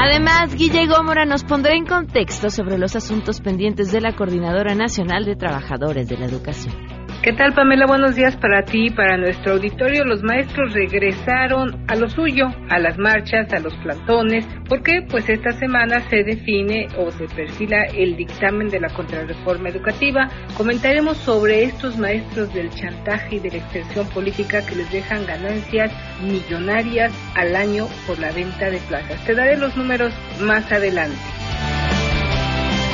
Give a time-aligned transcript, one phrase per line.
[0.00, 5.24] Además, Guille Gómora nos pondrá en contexto sobre los asuntos pendientes de la Coordinadora Nacional
[5.24, 6.93] de Trabajadores de la Educación.
[7.24, 7.86] ¿Qué tal, Pamela?
[7.86, 10.04] Buenos días para ti y para nuestro auditorio.
[10.04, 15.52] Los maestros regresaron a lo suyo, a las marchas, a los plantones, porque pues esta
[15.52, 20.28] semana se define o se perfila el dictamen de la contrarreforma educativa.
[20.54, 25.92] Comentaremos sobre estos maestros del chantaje y de la extensión política que les dejan ganancias
[26.20, 29.24] millonarias al año por la venta de plazas.
[29.24, 31.16] Te daré los números más adelante.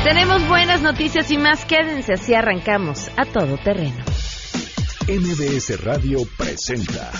[0.04, 1.64] Tenemos buenas noticias y más.
[1.64, 4.09] Quédense así arrancamos a todo terreno.
[5.10, 7.10] MBS Radio presenta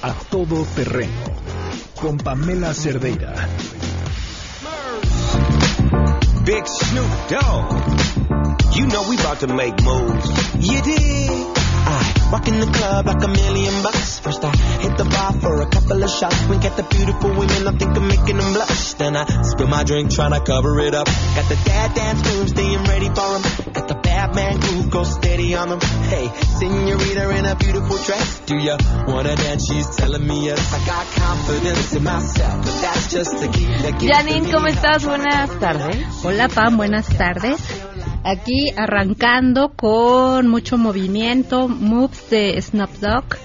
[0.00, 1.32] A Todo Terreno
[1.94, 3.32] con Pamela Cerdeira.
[6.42, 8.74] Big Snoop Dogg.
[8.74, 10.28] You know we about to make moves.
[10.58, 11.30] You dig?
[11.88, 14.18] I walk in the club like a million bucks.
[14.18, 14.50] First I
[14.82, 16.48] hit the bar for a couple of shots.
[16.48, 18.94] Wink at the beautiful women, I think I'm making them blush.
[18.94, 21.06] Then I spill my drink trying to cover it up.
[21.06, 23.72] Got the dad dance moves, staying ready for 'em.
[23.72, 23.95] Got the
[24.26, 25.80] bad man groove, go steady on.
[26.08, 28.40] Hey, senorita in a beautiful dress.
[28.46, 29.66] Do ya wanna dance?
[29.68, 30.72] She's telling me yes.
[30.72, 34.68] I got confidence in myself, but that's just the key that gives Janine, me ¿cómo
[34.68, 35.04] estás?
[35.04, 36.24] Buenas tardes.
[36.24, 37.60] Hola Pam, buenas tardes.
[38.24, 43.36] Aquí arrancando con mucho movimiento, moves de Snoop Dogg,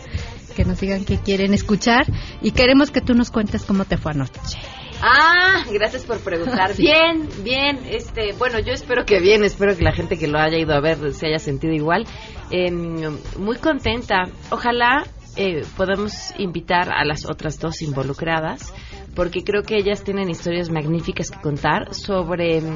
[0.56, 2.06] que nos digan que quieren escuchar
[2.42, 4.58] y queremos que tú nos cuentes cómo te fue anoche.
[5.02, 6.74] Ah, gracias por preguntar.
[6.76, 6.84] Sí.
[6.84, 7.80] Bien, bien.
[7.90, 9.44] Este, bueno, yo espero que bien.
[9.44, 12.06] Espero que la gente que lo haya ido a ver se haya sentido igual.
[12.50, 14.30] Eh, muy contenta.
[14.52, 15.06] Ojalá
[15.38, 18.74] eh, podamos invitar a las otras dos involucradas,
[19.16, 22.76] porque creo que ellas tienen historias magníficas que contar sobre mm,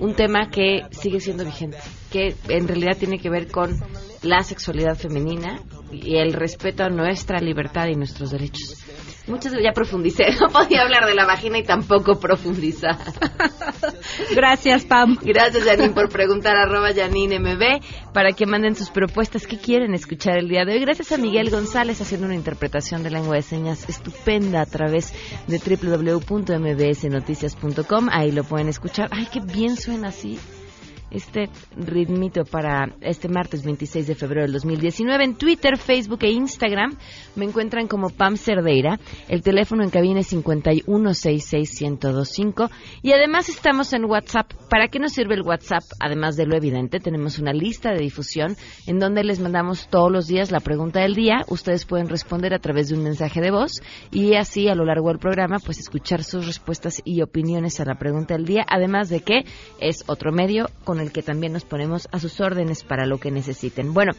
[0.00, 1.78] un tema que sigue siendo vigente,
[2.10, 3.78] que en realidad tiene que ver con
[4.22, 5.60] la sexualidad femenina
[5.92, 8.82] y el respeto a nuestra libertad y nuestros derechos.
[9.26, 12.96] Muchas ya profundicé, no podía hablar de la vagina y tampoco profundizar.
[14.34, 15.16] Gracias Pam.
[15.22, 17.62] Gracias, Janine, por preguntar arroba Janine MB
[18.12, 20.80] para que manden sus propuestas que quieren escuchar el día de hoy.
[20.80, 25.14] Gracias a Miguel González haciendo una interpretación de lengua de señas estupenda a través
[25.46, 28.08] de www.mbsnoticias.com.
[28.10, 29.08] Ahí lo pueden escuchar.
[29.12, 30.40] Ay, qué bien suena así
[31.12, 35.24] este ritmito para este martes 26 de febrero del 2019.
[35.24, 36.96] En Twitter, Facebook e Instagram
[37.36, 38.98] me encuentran como Pam Cerdeira.
[39.28, 42.70] El teléfono en cabina es 5166125.
[43.02, 44.52] Y además estamos en WhatsApp.
[44.68, 45.84] ¿Para qué nos sirve el WhatsApp?
[46.00, 48.56] Además de lo evidente, tenemos una lista de difusión
[48.86, 51.44] en donde les mandamos todos los días la pregunta del día.
[51.48, 55.08] Ustedes pueden responder a través de un mensaje de voz y así a lo largo
[55.08, 58.64] del programa pues escuchar sus respuestas y opiniones a la pregunta del día.
[58.68, 59.44] Además de que
[59.78, 63.30] es otro medio con el que también nos ponemos a sus órdenes para lo que
[63.30, 63.92] necesiten.
[63.92, 64.12] Bueno,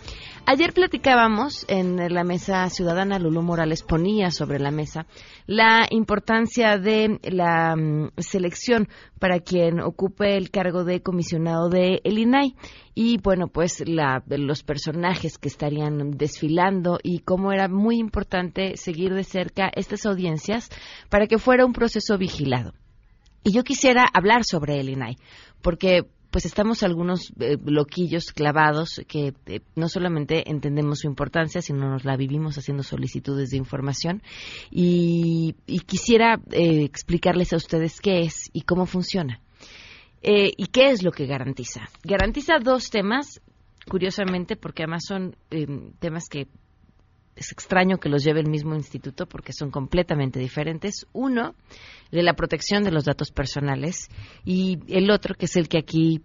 [0.45, 5.05] ayer platicábamos en la mesa ciudadana, Lulú Morales ponía sobre la mesa
[5.47, 8.87] la importancia de la mm, selección
[9.19, 12.55] para quien ocupe el cargo de comisionado de el INAI
[12.95, 19.13] y bueno pues la, los personajes que estarían desfilando y cómo era muy importante seguir
[19.13, 20.69] de cerca estas audiencias
[21.09, 22.73] para que fuera un proceso vigilado.
[23.43, 25.17] Y yo quisiera hablar sobre el INAI,
[25.61, 31.87] porque pues estamos algunos eh, loquillos clavados que eh, no solamente entendemos su importancia, sino
[31.87, 34.23] nos la vivimos haciendo solicitudes de información.
[34.71, 39.41] Y, y quisiera eh, explicarles a ustedes qué es y cómo funciona.
[40.23, 41.81] Eh, y qué es lo que garantiza.
[42.03, 43.39] Garantiza dos temas,
[43.87, 45.67] curiosamente, porque además son eh,
[45.99, 46.47] temas que
[47.35, 51.07] es extraño que los lleve el mismo instituto porque son completamente diferentes.
[51.13, 51.55] Uno,
[52.11, 54.09] de la protección de los datos personales
[54.45, 56.21] y el otro, que es el que aquí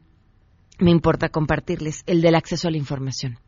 [0.78, 3.38] me importa compartirles, el del acceso a la información.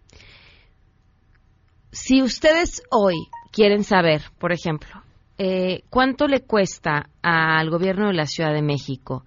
[1.93, 3.17] Si ustedes hoy
[3.53, 5.03] quieren saber, por ejemplo,
[5.39, 9.25] eh, cuánto le cuesta al gobierno de la Ciudad de México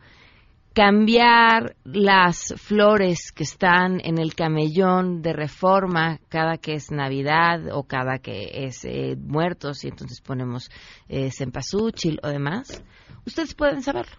[0.73, 7.83] cambiar las flores que están en el camellón de reforma cada que es Navidad o
[7.83, 10.71] cada que es eh, muertos y entonces ponemos
[11.09, 12.83] eh, cempasúchil o demás,
[13.25, 14.17] ustedes pueden saberlo.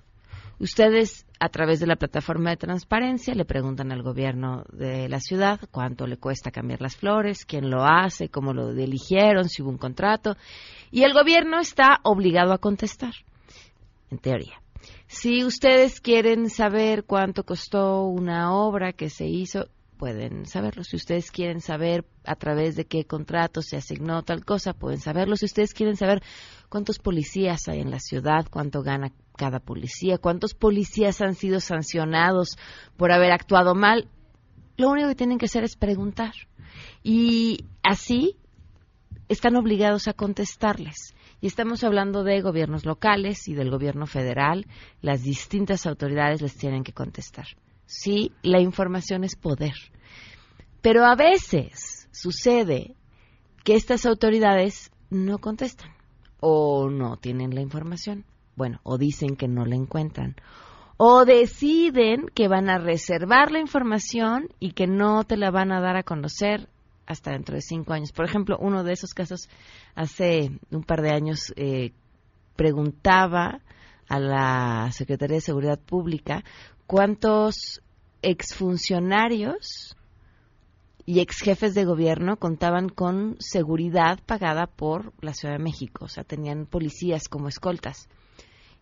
[0.60, 5.58] Ustedes, a través de la plataforma de transparencia, le preguntan al gobierno de la ciudad
[5.72, 9.78] cuánto le cuesta cambiar las flores, quién lo hace, cómo lo eligieron, si hubo un
[9.78, 10.36] contrato,
[10.92, 13.14] y el gobierno está obligado a contestar.
[14.12, 14.63] en teoría.
[15.06, 20.84] Si ustedes quieren saber cuánto costó una obra que se hizo, pueden saberlo.
[20.84, 25.36] Si ustedes quieren saber a través de qué contrato se asignó tal cosa, pueden saberlo.
[25.36, 26.22] Si ustedes quieren saber
[26.68, 32.58] cuántos policías hay en la ciudad, cuánto gana cada policía, cuántos policías han sido sancionados
[32.96, 34.08] por haber actuado mal,
[34.76, 36.34] lo único que tienen que hacer es preguntar.
[37.02, 38.36] Y así
[39.28, 41.14] están obligados a contestarles.
[41.44, 44.66] Y estamos hablando de gobiernos locales y del gobierno federal.
[45.02, 47.44] Las distintas autoridades les tienen que contestar.
[47.84, 49.74] Sí, la información es poder.
[50.80, 52.94] Pero a veces sucede
[53.62, 55.90] que estas autoridades no contestan
[56.40, 58.24] o no tienen la información.
[58.56, 60.36] Bueno, o dicen que no la encuentran.
[60.96, 65.82] O deciden que van a reservar la información y que no te la van a
[65.82, 66.70] dar a conocer
[67.06, 68.12] hasta dentro de cinco años.
[68.12, 69.48] Por ejemplo, uno de esos casos
[69.94, 71.92] hace un par de años eh,
[72.56, 73.60] preguntaba
[74.08, 76.44] a la Secretaría de Seguridad Pública
[76.86, 77.80] cuántos
[78.22, 79.96] exfuncionarios
[81.06, 86.08] y ex jefes de gobierno contaban con seguridad pagada por la Ciudad de México, o
[86.08, 88.08] sea, tenían policías como escoltas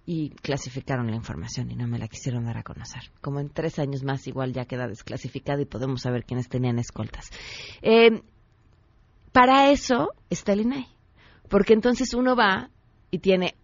[0.04, 3.02] y clasificaron la información y no me la quisieron dar a conocer.
[3.20, 7.31] Como en tres años más igual ya queda desclasificada y podemos saber quiénes tenían escoltas.
[7.82, 8.22] Eh,
[9.32, 10.87] para eso está el INAI,
[11.49, 12.70] porque entonces uno va
[13.10, 13.54] y tiene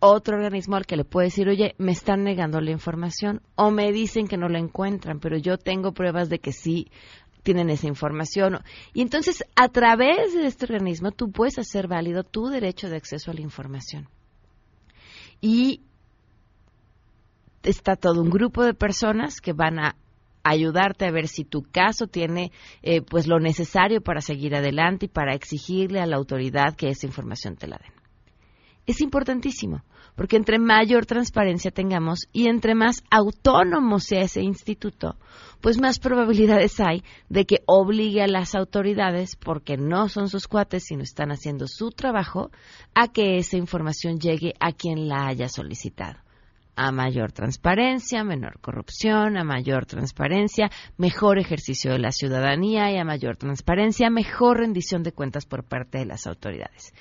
[0.00, 3.92] otro organismo al que le puede decir, oye, me están negando la información o me
[3.92, 6.90] dicen que no la encuentran, pero yo tengo pruebas de que sí
[7.44, 8.58] tienen esa información.
[8.94, 13.30] Y entonces, a través de este organismo, tú puedes hacer válido tu derecho de acceso
[13.30, 14.08] a la información.
[15.42, 15.82] Y
[17.62, 19.96] está todo un grupo de personas que van a
[20.44, 22.50] ayudarte a ver si tu caso tiene
[22.82, 27.06] eh, pues lo necesario para seguir adelante y para exigirle a la autoridad que esa
[27.06, 27.92] información te la den.
[28.86, 29.82] Es importantísimo
[30.14, 35.16] porque entre mayor transparencia tengamos y entre más autónomo sea ese instituto,
[35.60, 40.84] pues más probabilidades hay de que obligue a las autoridades, porque no son sus cuates,
[40.84, 42.50] sino están haciendo su trabajo,
[42.94, 46.18] a que esa información llegue a quien la haya solicitado.
[46.74, 53.04] A mayor transparencia, menor corrupción, a mayor transparencia, mejor ejercicio de la ciudadanía y a
[53.04, 56.92] mayor transparencia, mejor rendición de cuentas por parte de las autoridades.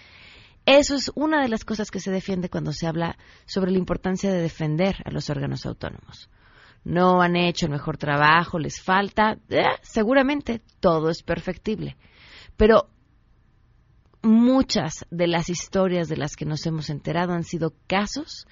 [0.66, 4.32] Eso es una de las cosas que se defiende cuando se habla sobre la importancia
[4.32, 6.30] de defender a los órganos autónomos.
[6.84, 11.98] No han hecho el mejor trabajo, les falta, eh, seguramente todo es perfectible.
[12.58, 12.90] Pero
[14.22, 18.48] muchas de las historias de las que nos hemos enterado han sido casos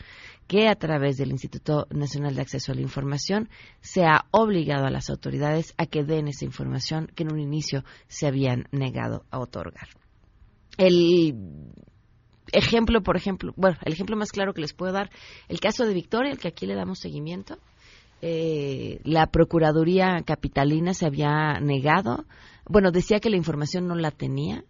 [0.48, 3.50] que a través del Instituto Nacional de Acceso a la Información
[3.82, 7.84] se ha obligado a las autoridades a que den esa información que en un inicio
[8.08, 9.90] se habían negado a otorgar.
[10.78, 11.36] El
[12.54, 15.10] ejemplo, por ejemplo, bueno, el ejemplo más claro que les puedo dar,
[15.48, 17.58] el caso de Victoria, el que aquí le damos seguimiento.
[18.22, 22.26] Eh, la Procuraduría Capitalina se había negado,
[22.68, 24.64] bueno, decía que la información no la tenía,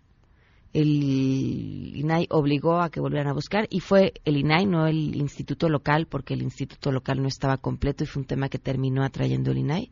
[0.72, 5.68] el INAI obligó a que volvieran a buscar y fue el INAI, no el instituto
[5.68, 9.52] local, porque el instituto local no estaba completo y fue un tema que terminó atrayendo
[9.52, 9.92] el INAI.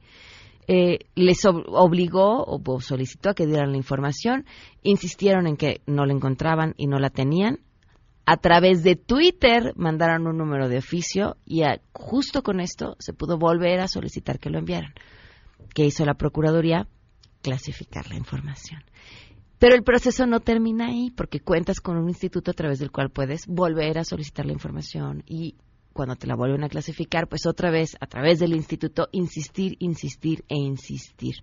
[0.67, 4.45] Eh, les obligó o solicitó a que dieran la información,
[4.83, 7.59] insistieron en que no la encontraban y no la tenían,
[8.29, 11.61] a través de Twitter mandaron un número de oficio y
[11.93, 14.93] justo con esto se pudo volver a solicitar que lo enviaran.
[15.73, 16.89] ¿Qué hizo la Procuraduría?
[17.41, 18.83] Clasificar la información.
[19.59, 23.11] Pero el proceso no termina ahí porque cuentas con un instituto a través del cual
[23.11, 25.55] puedes volver a solicitar la información y
[25.93, 30.43] cuando te la vuelven a clasificar, pues otra vez a través del instituto insistir, insistir
[30.49, 31.35] e insistir.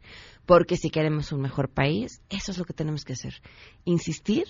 [0.44, 3.40] Porque si queremos un mejor país, eso es lo que tenemos que hacer.
[3.86, 4.44] Insistir,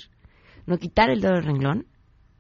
[0.67, 1.87] no quitar el dedo del renglón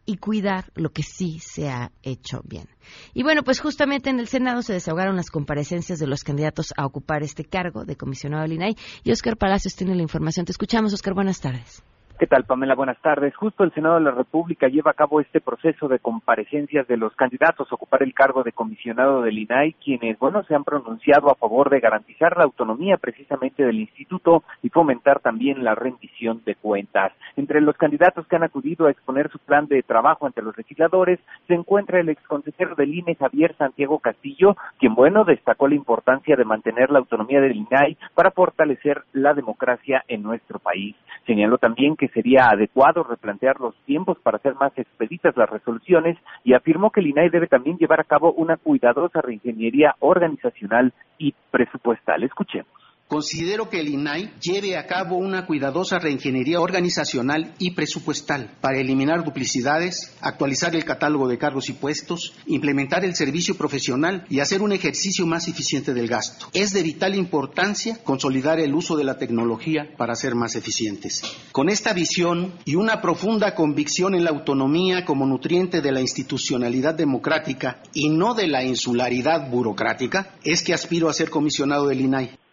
[0.06, 2.68] y cuidar lo que sí se ha hecho bien.
[3.14, 6.86] Y bueno, pues justamente en el Senado se desahogaron las comparecencias de los candidatos a
[6.86, 10.46] ocupar este cargo de comisionado del INAI y Oscar Palacios tiene la información.
[10.46, 11.14] Te escuchamos, Oscar.
[11.14, 11.82] Buenas tardes.
[12.16, 12.76] ¿Qué tal, Pamela?
[12.76, 13.34] Buenas tardes.
[13.34, 17.12] Justo el Senado de la República lleva a cabo este proceso de comparecencias de los
[17.16, 21.34] candidatos a ocupar el cargo de comisionado del INAI, quienes, bueno, se han pronunciado a
[21.34, 27.12] favor de garantizar la autonomía precisamente del instituto y fomentar también la rendición de cuentas.
[27.34, 31.18] Entre los candidatos que han acudido a exponer su plan de trabajo ante los legisladores
[31.48, 36.44] se encuentra el exconsejero del INE, Javier Santiago Castillo, quien, bueno, destacó la importancia de
[36.44, 40.94] mantener la autonomía del INAI para fortalecer la democracia en nuestro país.
[41.26, 46.18] Señaló también que que sería adecuado replantear los tiempos para hacer más expeditas las resoluciones
[46.44, 51.34] y afirmó que el INAI debe también llevar a cabo una cuidadosa reingeniería organizacional y
[51.50, 52.22] presupuestal.
[52.22, 58.80] Escuchemos Considero que el INAI lleve a cabo una cuidadosa reingeniería organizacional y presupuestal para
[58.80, 64.62] eliminar duplicidades, actualizar el catálogo de cargos y puestos, implementar el servicio profesional y hacer
[64.62, 66.46] un ejercicio más eficiente del gasto.
[66.54, 71.22] Es de vital importancia consolidar el uso de la tecnología para ser más eficientes.
[71.52, 76.94] Con esta visión y una profunda convicción en la autonomía como nutriente de la institucionalidad
[76.94, 82.43] democrática y no de la insularidad burocrática, es que aspiro a ser comisionado del INAI.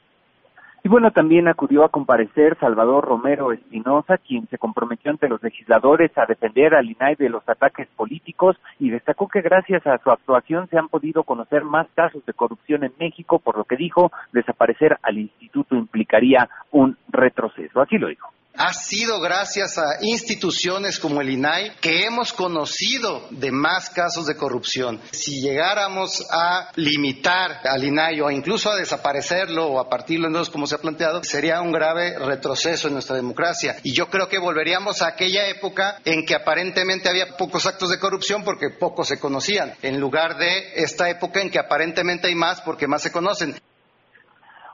[0.84, 6.12] Y bueno, también acudió a comparecer Salvador Romero Espinosa, quien se comprometió ante los legisladores
[6.18, 10.68] a defender al INAI de los ataques políticos y destacó que gracias a su actuación
[10.70, 14.98] se han podido conocer más casos de corrupción en México, por lo que dijo desaparecer
[15.04, 17.80] al instituto implicaría un retroceso.
[17.80, 18.32] Así lo dijo.
[18.58, 24.36] Ha sido gracias a instituciones como el INAI que hemos conocido de más casos de
[24.36, 25.00] corrupción.
[25.12, 30.50] Si llegáramos a limitar al INAI o incluso a desaparecerlo o a partirlo en dos
[30.50, 33.78] como se ha planteado, sería un grave retroceso en nuestra democracia.
[33.84, 38.00] Y yo creo que volveríamos a aquella época en que aparentemente había pocos actos de
[38.00, 42.62] corrupción porque pocos se conocían, en lugar de esta época en que aparentemente hay más
[42.62, 43.56] porque más se conocen.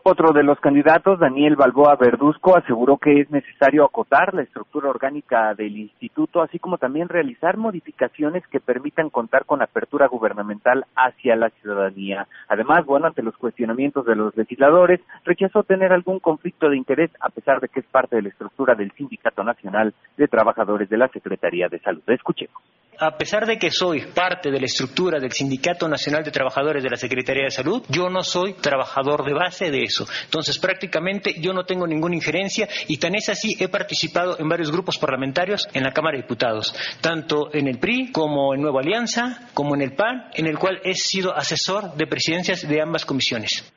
[0.10, 5.54] Otro de los candidatos, Daniel Balboa Verduzco, aseguró que es necesario acotar la estructura orgánica
[5.54, 11.50] del instituto, así como también realizar modificaciones que permitan contar con apertura gubernamental hacia la
[11.50, 12.26] ciudadanía.
[12.48, 17.28] Además, bueno, ante los cuestionamientos de los legisladores, rechazó tener algún conflicto de interés, a
[17.28, 21.10] pesar de que es parte de la estructura del Sindicato Nacional de Trabajadores de la
[21.10, 22.04] Secretaría de Salud.
[22.08, 22.56] Escuchemos
[23.00, 26.90] a pesar de que soy parte de la estructura del Sindicato Nacional de Trabajadores de
[26.90, 30.08] la Secretaría de Salud, yo no soy trabajador de base de eso.
[30.26, 34.72] Entonces, prácticamente yo no tengo ninguna injerencia y tan es así, he participado en varios
[34.72, 39.50] grupos parlamentarios en la Cámara de Diputados, tanto en el PRI como en Nueva Alianza,
[39.54, 43.77] como en el PAN, en el cual he sido asesor de presidencias de ambas comisiones.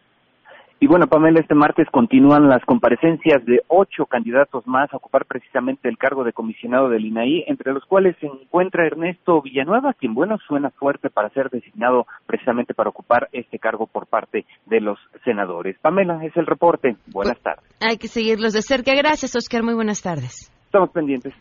[0.82, 5.90] Y bueno, Pamela, este martes continúan las comparecencias de ocho candidatos más a ocupar precisamente
[5.90, 10.38] el cargo de comisionado del INAI, entre los cuales se encuentra Ernesto Villanueva, quien, bueno,
[10.48, 15.76] suena fuerte para ser designado precisamente para ocupar este cargo por parte de los senadores.
[15.82, 16.96] Pamela, es el reporte.
[17.08, 17.76] Buenas pues, tardes.
[17.82, 18.94] Hay que seguirlos de cerca.
[18.94, 19.62] Gracias, Oscar.
[19.62, 20.50] Muy buenas tardes.
[20.64, 21.34] Estamos pendientes.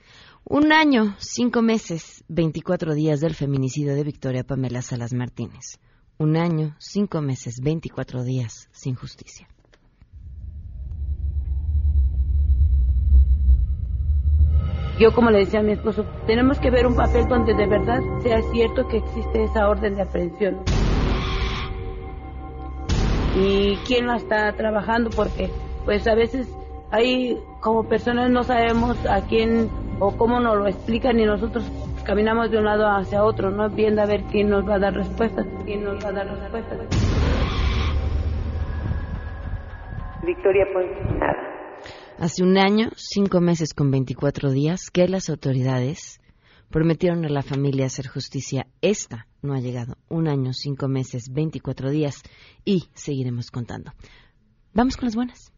[0.44, 5.80] Un año, cinco meses, veinticuatro días del feminicidio de Victoria Pamela Salas Martínez
[6.20, 9.48] un año, cinco meses, veinticuatro días sin justicia.
[15.00, 18.02] Yo, como le decía a mi esposo, tenemos que ver un papel donde de verdad
[18.22, 20.58] sea cierto que existe esa orden de aprehensión.
[23.38, 25.50] Y quién la está trabajando, porque
[25.86, 26.50] pues a veces
[26.92, 31.64] hay como personas no sabemos a quién o cómo nos lo explican y nosotros
[32.10, 34.96] caminamos de un lado hacia otro, no viendo a ver quién nos va a dar
[34.96, 36.80] respuestas, quién nos va a dar respuestas.
[40.26, 40.88] Victoria, pues
[41.20, 41.38] nada.
[42.18, 46.20] Hace un año, cinco meses con 24 días, que las autoridades
[46.72, 48.66] prometieron a la familia hacer justicia.
[48.82, 49.94] Esta no ha llegado.
[50.10, 52.24] Un año, cinco meses, 24 días
[52.66, 53.92] y seguiremos contando.
[54.74, 55.54] Vamos con las buenas.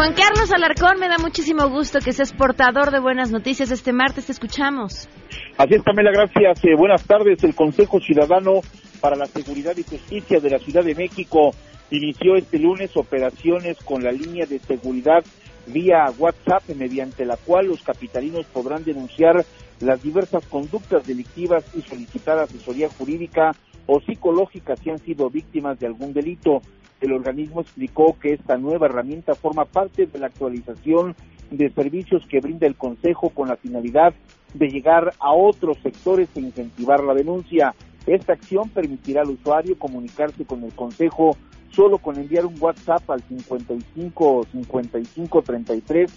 [0.00, 3.70] Juan Carlos Alarcón, me da muchísimo gusto que seas portador de buenas noticias.
[3.70, 5.10] Este martes te escuchamos.
[5.58, 6.64] Así es, Pamela, gracias.
[6.64, 7.44] Eh, buenas tardes.
[7.44, 8.62] El Consejo Ciudadano
[9.02, 11.50] para la Seguridad y Justicia de la Ciudad de México
[11.90, 15.22] inició este lunes operaciones con la línea de seguridad
[15.66, 19.44] vía WhatsApp, mediante la cual los capitalinos podrán denunciar
[19.80, 23.50] las diversas conductas delictivas y solicitar asesoría jurídica
[23.84, 26.62] o psicológica si han sido víctimas de algún delito.
[27.00, 31.16] El organismo explicó que esta nueva herramienta forma parte de la actualización
[31.50, 34.14] de servicios que brinda el Consejo con la finalidad
[34.54, 37.74] de llegar a otros sectores e incentivar la denuncia.
[38.06, 41.36] Esta acción permitirá al usuario comunicarse con el Consejo
[41.70, 46.10] solo con enviar un WhatsApp al 55 55 33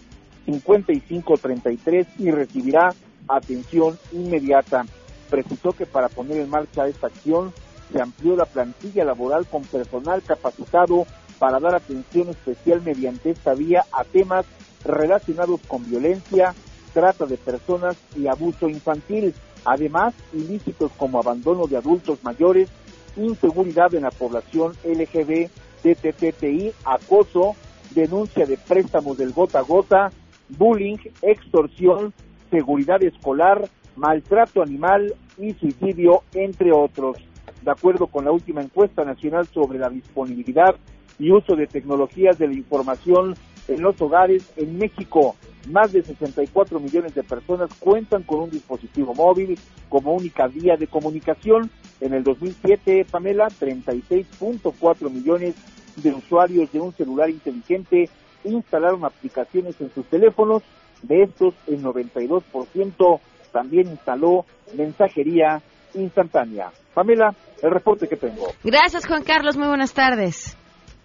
[0.46, 2.94] 55 33 y recibirá
[3.28, 4.86] atención inmediata.
[5.30, 7.54] Precisó que para poner en marcha esta acción
[7.94, 11.06] se amplió la plantilla laboral con personal capacitado
[11.38, 14.46] para dar atención especial mediante esta vía a temas
[14.84, 16.56] relacionados con violencia,
[16.94, 19.34] trata de personas y abuso infantil.
[19.64, 22.70] Además, ilícitos como abandono de adultos mayores,
[23.16, 25.50] inseguridad en la población LGB,
[25.84, 27.56] TTTI, acoso,
[27.92, 30.12] denuncia de préstamos del gota a gota,
[30.50, 32.14] bullying, extorsión,
[32.50, 37.18] seguridad escolar, maltrato animal y suicidio, entre otros
[37.64, 40.76] de acuerdo con la última encuesta nacional sobre la disponibilidad
[41.20, 43.36] y uso de tecnologías de la información
[43.68, 45.36] en los hogares en México.
[45.70, 50.88] Más de 64 millones de personas cuentan con un dispositivo móvil como única vía de
[50.88, 51.70] comunicación
[52.02, 55.56] En el 2007, Pamela, 36.4 millones
[55.96, 58.10] de usuarios de un celular inteligente
[58.44, 60.64] instalaron aplicaciones en sus teléfonos.
[61.02, 63.20] De estos, el 92%
[63.54, 65.62] también instaló mensajería
[65.96, 66.72] instantánea.
[66.94, 68.54] Pamela, el reporte que tengo.
[68.64, 69.58] Gracias, Juan Carlos.
[69.58, 70.58] Muy buenas tardes.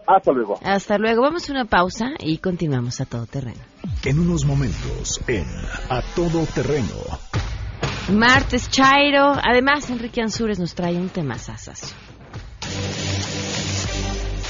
[0.06, 0.58] Hasta luego.
[0.64, 1.22] Hasta luego.
[1.22, 3.60] Vamos a una pausa y continuamos a todo terreno.
[4.04, 5.44] En unos momentos, en
[5.90, 6.94] A Todo Terreno.
[8.10, 9.34] Martes Chairo.
[9.42, 11.94] Además, Enrique Ansures nos trae un tema sasas.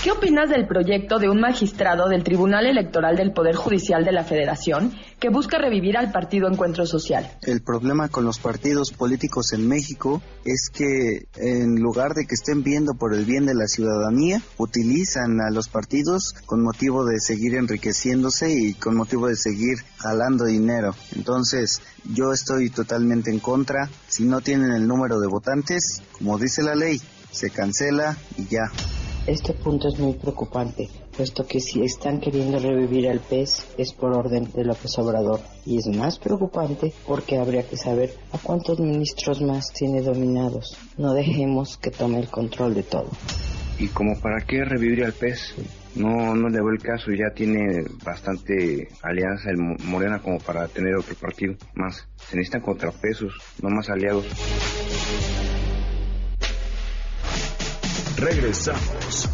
[0.02, 4.22] ¿Qué opinas del proyecto de un magistrado del Tribunal Electoral del Poder Judicial de la
[4.22, 7.28] Federación que busca revivir al Partido Encuentro Social?
[7.42, 12.62] El problema con los partidos políticos en México es que en lugar de que estén
[12.62, 17.56] viendo por el bien de la ciudadanía, utilizan a los partidos con motivo de seguir
[17.56, 20.94] enriqueciéndose y con motivo de seguir jalando dinero.
[21.16, 23.90] Entonces, yo estoy totalmente en contra.
[24.06, 27.00] Si no tienen el número de votantes, como dice la ley,
[27.32, 28.70] se cancela y ya.
[29.28, 34.14] Este punto es muy preocupante, puesto que si están queriendo revivir al pez es por
[34.14, 35.40] orden de López Obrador.
[35.66, 40.78] Y es más preocupante porque habría que saber a cuántos ministros más tiene dominados.
[40.96, 43.10] No dejemos que tome el control de todo.
[43.78, 45.54] ¿Y como para qué revivir al pez?
[45.94, 50.96] No, no le veo el caso, ya tiene bastante alianza el Morena como para tener
[50.96, 52.08] otro partido más.
[52.16, 54.24] Se necesitan contrapesos, no más aliados.
[58.18, 59.28] Regresamos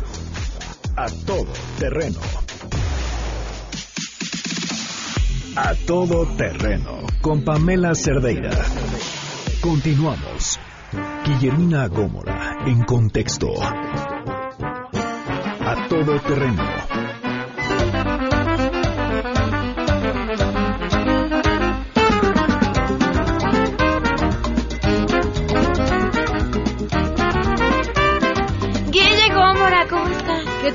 [0.95, 2.21] a todo terreno.
[5.57, 8.51] A todo terreno con Pamela Cerdeira.
[9.63, 10.61] Continuamos.
[11.25, 13.55] Guillermina Gómora en contexto.
[13.63, 16.84] A todo terreno.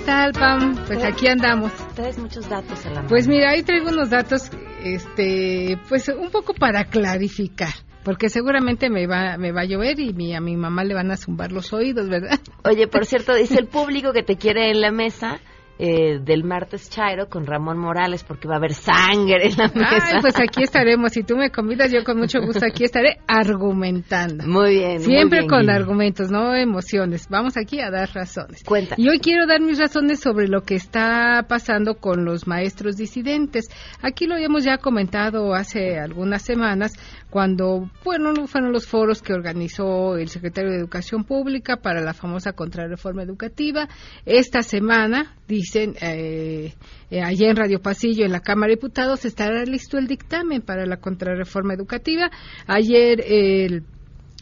[0.10, 0.76] Tal, Pam?
[0.88, 1.72] Pues aquí andamos.
[1.94, 3.10] Traes muchos datos a la mano.
[3.10, 4.50] Pues mira, ahí traigo unos datos,
[4.84, 7.74] este, pues un poco para clarificar.
[8.04, 11.12] Porque seguramente me va, me va a llover y mi, a mi mamá le van
[11.12, 12.40] a zumbar los oídos, ¿verdad?
[12.64, 15.40] Oye, por cierto, dice el público que te quiere en la mesa
[15.82, 20.18] eh, del martes Chairo con Ramón Morales porque va a haber sangre en la mesa.
[20.20, 21.14] pues aquí estaremos.
[21.14, 24.46] Si tú me convidas, yo con mucho gusto aquí estaré argumentando.
[24.46, 25.00] Muy bien.
[25.00, 27.28] Siempre con argumentos, no emociones.
[27.30, 28.62] Vamos aquí a dar razones.
[28.66, 28.96] Cuenta.
[28.98, 33.70] Y hoy quiero dar mis razones sobre lo que está pasando con los maestros disidentes.
[34.02, 36.92] Aquí lo habíamos ya comentado hace algunas semanas
[37.30, 42.54] cuando, bueno, fueron los foros que organizó el secretario de Educación Pública para la famosa
[42.54, 43.88] contrarreforma educativa.
[44.26, 45.36] Esta semana,
[45.70, 46.74] dicen, eh,
[47.12, 50.86] eh, allá en Radio Pasillo, en la Cámara de Diputados, estará listo el dictamen para
[50.86, 52.32] la contrarreforma educativa.
[52.66, 53.84] Ayer el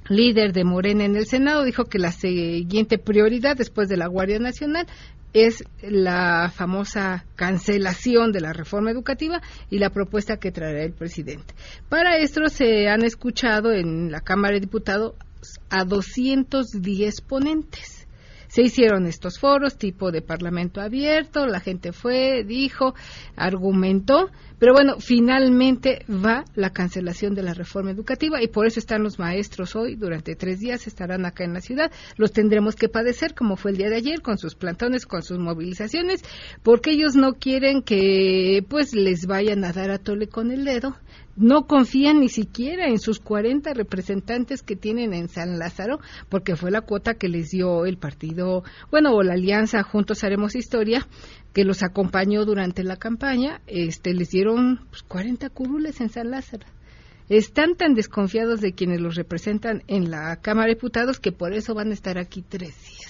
[0.10, 4.40] líder de Morena en el Senado dijo que la siguiente prioridad después de la Guardia
[4.40, 4.88] Nacional
[5.34, 11.54] es la famosa cancelación de la reforma educativa y la propuesta que traerá el presidente.
[11.90, 15.16] Para esto se han escuchado en la Cámara de Diputados
[15.70, 17.97] a 210 ponentes
[18.58, 22.96] se hicieron estos foros tipo de parlamento abierto, la gente fue, dijo,
[23.36, 29.04] argumentó, pero bueno, finalmente va la cancelación de la reforma educativa y por eso están
[29.04, 33.36] los maestros hoy, durante tres días estarán acá en la ciudad, los tendremos que padecer
[33.36, 36.24] como fue el día de ayer, con sus plantones, con sus movilizaciones,
[36.64, 40.96] porque ellos no quieren que pues les vayan a dar a tole con el dedo.
[41.36, 46.72] No confían ni siquiera en sus 40 representantes que tienen en San Lázaro, porque fue
[46.72, 51.06] la cuota que les dio el partido, bueno, o la alianza Juntos Haremos Historia,
[51.54, 54.47] que los acompañó durante la campaña, este, les dieron
[54.90, 56.66] pues, 40 curules en San Lázaro
[57.30, 61.74] están tan desconfiados de quienes los representan en la Cámara de Diputados que por eso
[61.74, 63.07] van a estar aquí tres días.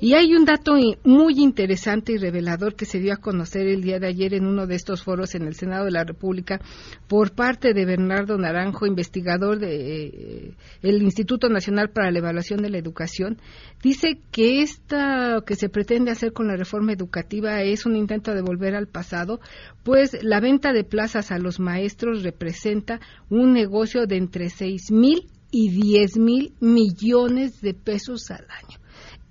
[0.00, 0.72] Y hay un dato
[1.04, 4.66] muy interesante y revelador que se dio a conocer el día de ayer en uno
[4.66, 6.58] de estos foros en el Senado de la República
[7.06, 12.70] por parte de Bernardo Naranjo, investigador del de, eh, Instituto Nacional para la Evaluación de
[12.70, 13.40] la Educación.
[13.82, 18.40] Dice que esta que se pretende hacer con la reforma educativa es un intento de
[18.40, 19.38] volver al pasado,
[19.82, 25.28] pues la venta de plazas a los maestros representa un negocio de entre seis mil
[25.50, 28.81] y diez mil millones de pesos al año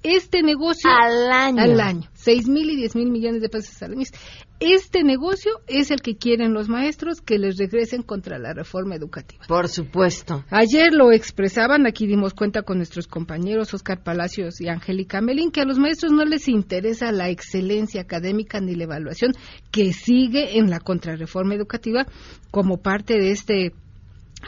[0.04, 3.94] este negocio al año, al año, seis mil y diez mil millones de pesos al
[3.94, 4.04] año.
[4.60, 9.44] Este negocio es el que quieren los maestros que les regresen contra la reforma educativa.
[9.48, 10.44] Por supuesto.
[10.52, 15.62] Ayer lo expresaban, aquí dimos cuenta con nuestros compañeros Oscar Palacios y Angélica Melín, que
[15.62, 19.34] a los maestros no les interesa la excelencia académica ni la evaluación
[19.72, 22.06] que sigue en la contrarreforma educativa
[22.52, 23.74] como parte de este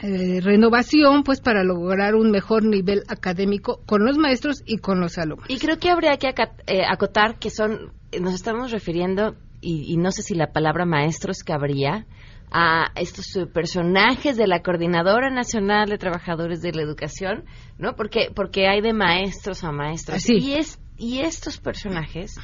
[0.02, 5.18] eh, renovación pues para lograr un mejor nivel académico con los maestros y con los
[5.18, 5.50] alumnos.
[5.50, 6.34] Y creo que habría que
[6.68, 12.06] eh, acotar que son, nos estamos refiriendo, y, no sé si la palabra maestros cabría,
[12.52, 17.46] a estos personajes de la Coordinadora Nacional de Trabajadores de la Educación,
[17.80, 17.96] ¿no?
[17.96, 20.30] Porque, porque hay de maestros a maestros.
[20.30, 22.36] Y, es, y estos personajes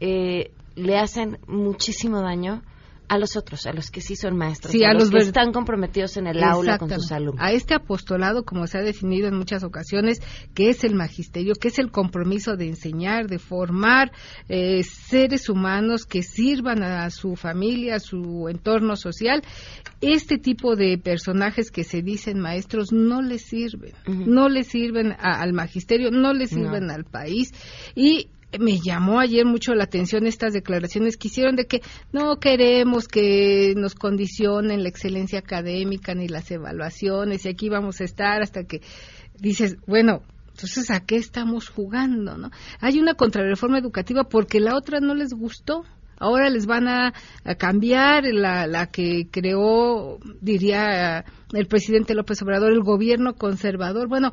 [0.00, 2.62] eh, le hacen muchísimo daño
[3.08, 6.26] a los otros, a los que sí son maestros, a, los, que están comprometidos en
[6.26, 7.44] el aula con sus alumnos.
[7.44, 10.20] A este apostolado, como se ha definido en muchas ocasiones,
[10.54, 14.12] que es el magisterio, que es el compromiso de enseñar, de formar
[14.48, 19.42] eh, seres humanos que sirvan a su familia, a su entorno social.
[20.00, 25.52] Este tipo de personajes que se dicen maestros no les sirven, no les sirven al
[25.52, 27.52] magisterio, no les sirven al país
[27.94, 33.08] y me llamó ayer mucho la atención estas declaraciones que hicieron de que no queremos
[33.08, 38.64] que nos condicionen la excelencia académica ni las evaluaciones y aquí vamos a estar hasta
[38.64, 38.80] que
[39.38, 42.38] dices, bueno, entonces ¿a qué estamos jugando?
[42.38, 42.50] ¿no?
[42.80, 45.84] Hay una contrarreforma educativa porque la otra no les gustó.
[46.16, 47.12] Ahora les van a,
[47.58, 54.08] cambiar la, la que creó, diría el presidente López Obrador, el gobierno conservador.
[54.08, 54.32] Bueno,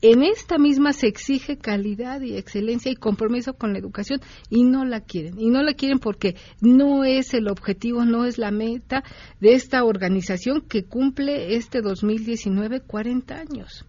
[0.00, 4.84] en esta misma se exige calidad y excelencia y compromiso con la educación y no
[4.84, 5.40] la quieren.
[5.40, 9.02] Y no la quieren porque no es el objetivo, no es la meta
[9.40, 13.84] de esta organización que cumple este 2019 40 años.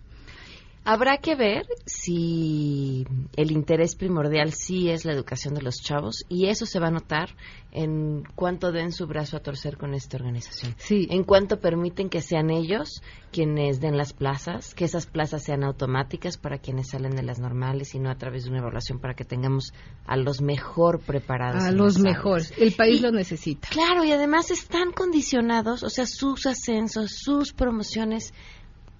[0.86, 6.48] Habrá que ver si el interés primordial sí es la educación de los chavos y
[6.48, 7.36] eso se va a notar
[7.72, 10.74] en cuanto den su brazo a torcer con esta organización.
[10.78, 11.08] Sí.
[11.12, 16.38] En cuanto permiten que sean ellos quienes den las plazas, que esas plazas sean automáticas
[16.38, 19.26] para quienes salen de las normales y no a través de una evaluación para que
[19.26, 19.74] tengamos
[20.08, 21.63] a los mejor preparados.
[21.63, 22.52] A los mejores.
[22.58, 23.68] El país lo necesita.
[23.70, 28.34] Claro, y además están condicionados, o sea, sus ascensos, sus promociones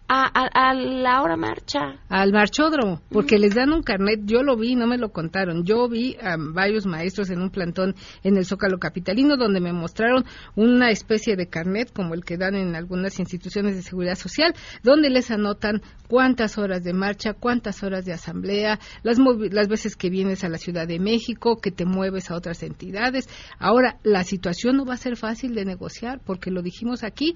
[0.10, 2.00] a, la hora marcha.
[2.10, 5.88] Al marchódromo, porque les dan un carnet, yo lo vi, no me lo contaron, yo
[5.88, 10.90] vi a varios maestros en un plantón en el Zócalo Capitalino donde me mostraron una
[10.90, 15.30] especie de carnet como el que dan en algunas instituciones de seguridad social, donde les
[15.30, 19.20] anotan cuántas horas de marcha, cuántas horas de asamblea, las,
[19.52, 23.30] las veces que vienes a la Ciudad de México, que te mueves a otras entidades.
[23.60, 27.36] Ahora, la situación no va a ser fácil de negociar, porque lo dijimos aquí,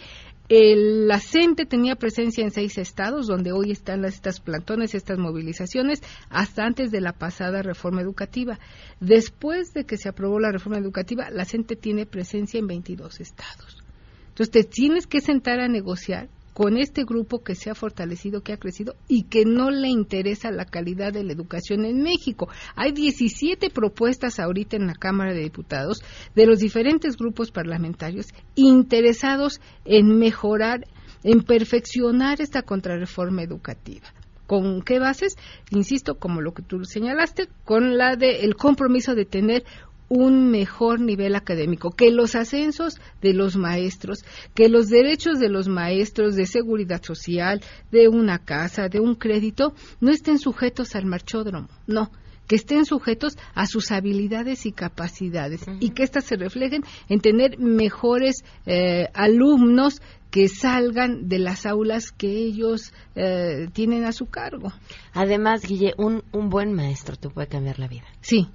[0.50, 5.20] el, la CENTE tenía presencia en seis estados, donde hoy están las, estas plantones, estas
[5.20, 8.60] movilizaciones, hasta antes de la pasada reforma educativa.
[9.00, 13.84] Después de que se aprobó la reforma educativa, la CENTE tiene presencia en 22 estados.
[14.30, 18.54] Entonces, te tienes que sentar a negociar con este grupo que se ha fortalecido, que
[18.54, 22.48] ha crecido y que no le interesa la calidad de la educación en México.
[22.76, 26.02] Hay 17 propuestas ahorita en la Cámara de Diputados
[26.36, 30.88] de los diferentes grupos parlamentarios interesados en mejorar,
[31.24, 34.08] en perfeccionar esta contrarreforma educativa.
[34.48, 35.36] ¿Con qué bases?
[35.72, 39.64] Insisto, como lo que tú señalaste, con la de el compromiso de tener
[40.10, 45.68] un mejor nivel académico, que los ascensos de los maestros, que los derechos de los
[45.68, 51.70] maestros de seguridad social, de una casa, de un crédito, no estén sujetos al marchódromo,
[51.88, 52.12] no,
[52.48, 57.58] que estén sujetos a sus habilidades y capacidades y que éstas se reflejen en tener
[57.58, 60.02] mejores eh, alumnos
[60.34, 64.74] que salgan de las aulas que ellos eh, tienen a su cargo.
[65.14, 68.06] Además, Guille, un, un buen maestro te puede cambiar la vida.
[68.22, 68.48] Sí,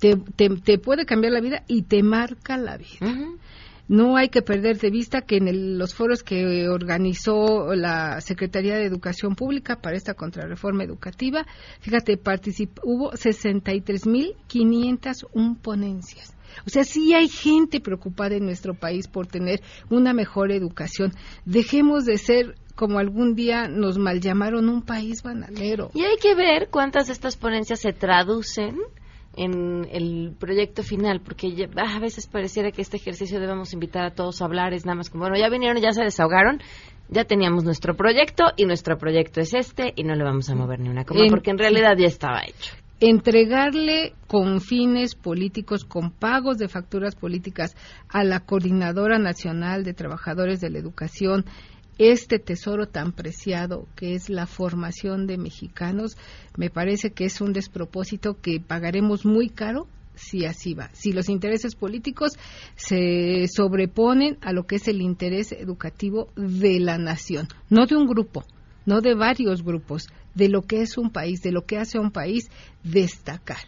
[0.00, 0.16] te,
[0.78, 3.06] puede cambiar la vida y te marca la vida.
[3.86, 8.84] No hay que perder de vista que en los foros que organizó la Secretaría de
[8.84, 11.46] Educación Pública para esta contrarreforma educativa,
[11.78, 16.34] fíjate, participó, hubo 63.501 ponencias.
[16.66, 21.12] O sea, sí hay gente preocupada en nuestro país por tener una mejor educación.
[21.44, 25.90] Dejemos de ser como algún día nos mal llamaron un país bananero.
[25.94, 28.78] Y hay que ver cuántas de estas ponencias se traducen
[29.36, 34.10] en el proyecto final, porque ah, a veces pareciera que este ejercicio debemos invitar a
[34.10, 36.60] todos a hablar, es nada más como, bueno, ya vinieron, ya se desahogaron,
[37.08, 40.80] ya teníamos nuestro proyecto y nuestro proyecto es este y no le vamos a mover
[40.80, 42.74] ni una coma, porque en realidad ya estaba hecho.
[43.02, 47.74] Entregarle con fines políticos, con pagos de facturas políticas
[48.10, 51.46] a la Coordinadora Nacional de Trabajadores de la Educación,
[51.96, 56.18] este tesoro tan preciado que es la formación de mexicanos,
[56.58, 60.90] me parece que es un despropósito que pagaremos muy caro si así va.
[60.92, 62.32] Si los intereses políticos
[62.76, 68.06] se sobreponen a lo que es el interés educativo de la nación, no de un
[68.06, 68.44] grupo,
[68.84, 72.00] no de varios grupos, de lo que es un país, de lo que hace a
[72.00, 72.50] un país
[72.84, 73.58] destacar.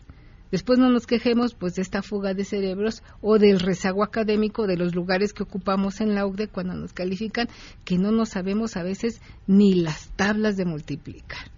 [0.52, 4.76] Después no nos quejemos pues de esta fuga de cerebros o del rezago académico de
[4.76, 7.48] los lugares que ocupamos en la UCDE cuando nos califican,
[7.86, 11.50] que no nos sabemos a veces ni las tablas de multiplicar.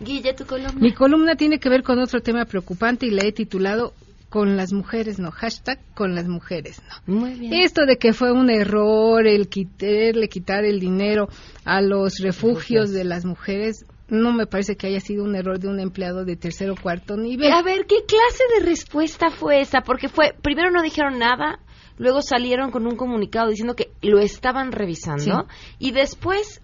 [0.00, 0.80] Guille, tu columna.
[0.80, 3.94] Mi columna tiene que ver con otro tema preocupante y la he titulado
[4.28, 7.14] con las mujeres no, hashtag con las mujeres no.
[7.20, 7.52] Muy bien.
[7.52, 11.28] Esto de que fue un error el quitarle quitar el dinero
[11.64, 15.68] a los refugios de las mujeres, no me parece que haya sido un error de
[15.68, 17.52] un empleado de tercer o cuarto nivel.
[17.52, 19.80] A ver, ¿qué clase de respuesta fue esa?
[19.82, 21.60] Porque fue, primero no dijeron nada,
[21.98, 25.46] luego salieron con un comunicado diciendo que lo estaban revisando
[25.78, 26.62] y después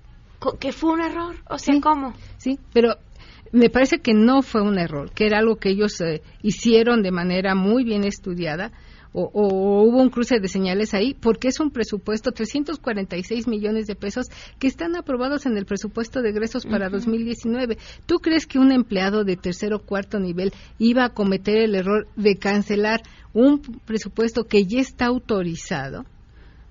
[0.59, 1.37] que fue un error.
[1.49, 2.15] O sea, ¿cómo?
[2.39, 2.97] Sí, pero
[3.53, 7.13] me parece que no fue un error, que era algo que ellos eh, hicieron de
[7.13, 8.73] manera muy bien estudiada.
[9.15, 13.95] O, o hubo un cruce de señales ahí, porque es un presupuesto, 346 millones de
[13.95, 14.27] pesos,
[14.59, 17.79] que están aprobados en el presupuesto de egresos para 2019.
[18.07, 22.09] ¿Tú crees que un empleado de tercer o cuarto nivel iba a cometer el error
[22.17, 26.05] de cancelar un presupuesto que ya está autorizado?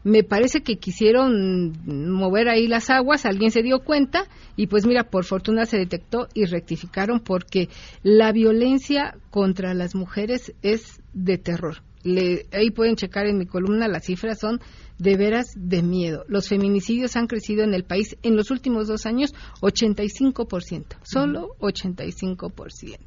[0.03, 4.25] me parece que quisieron mover ahí las aguas, alguien se dio cuenta
[4.56, 7.69] y pues mira, por fortuna se detectó y rectificaron porque
[8.03, 11.77] la violencia contra las mujeres es de terror.
[12.03, 14.59] Le- ahí pueden checar en mi columna, las cifras son
[14.99, 16.25] de veras de miedo.
[16.27, 22.97] Los feminicidios han crecido en el país en los últimos dos años 85%, solo 85%.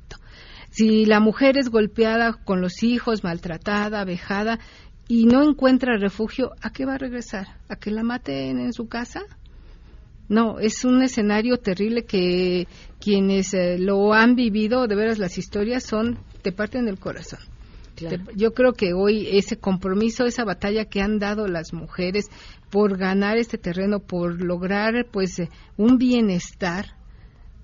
[0.71, 4.59] Si la mujer es golpeada con los hijos, maltratada, vejada,
[5.09, 7.47] y no encuentra refugio, ¿a qué va a regresar?
[7.69, 9.23] ¿A que la maten en su casa?
[10.29, 12.67] No, es un escenario terrible que
[13.01, 17.39] quienes eh, lo han vivido, de veras las historias son, te parten el corazón.
[18.35, 22.27] Yo creo que hoy ese compromiso, esa batalla que han dado las mujeres
[22.71, 26.87] por ganar este terreno, por lograr pues eh, un bienestar,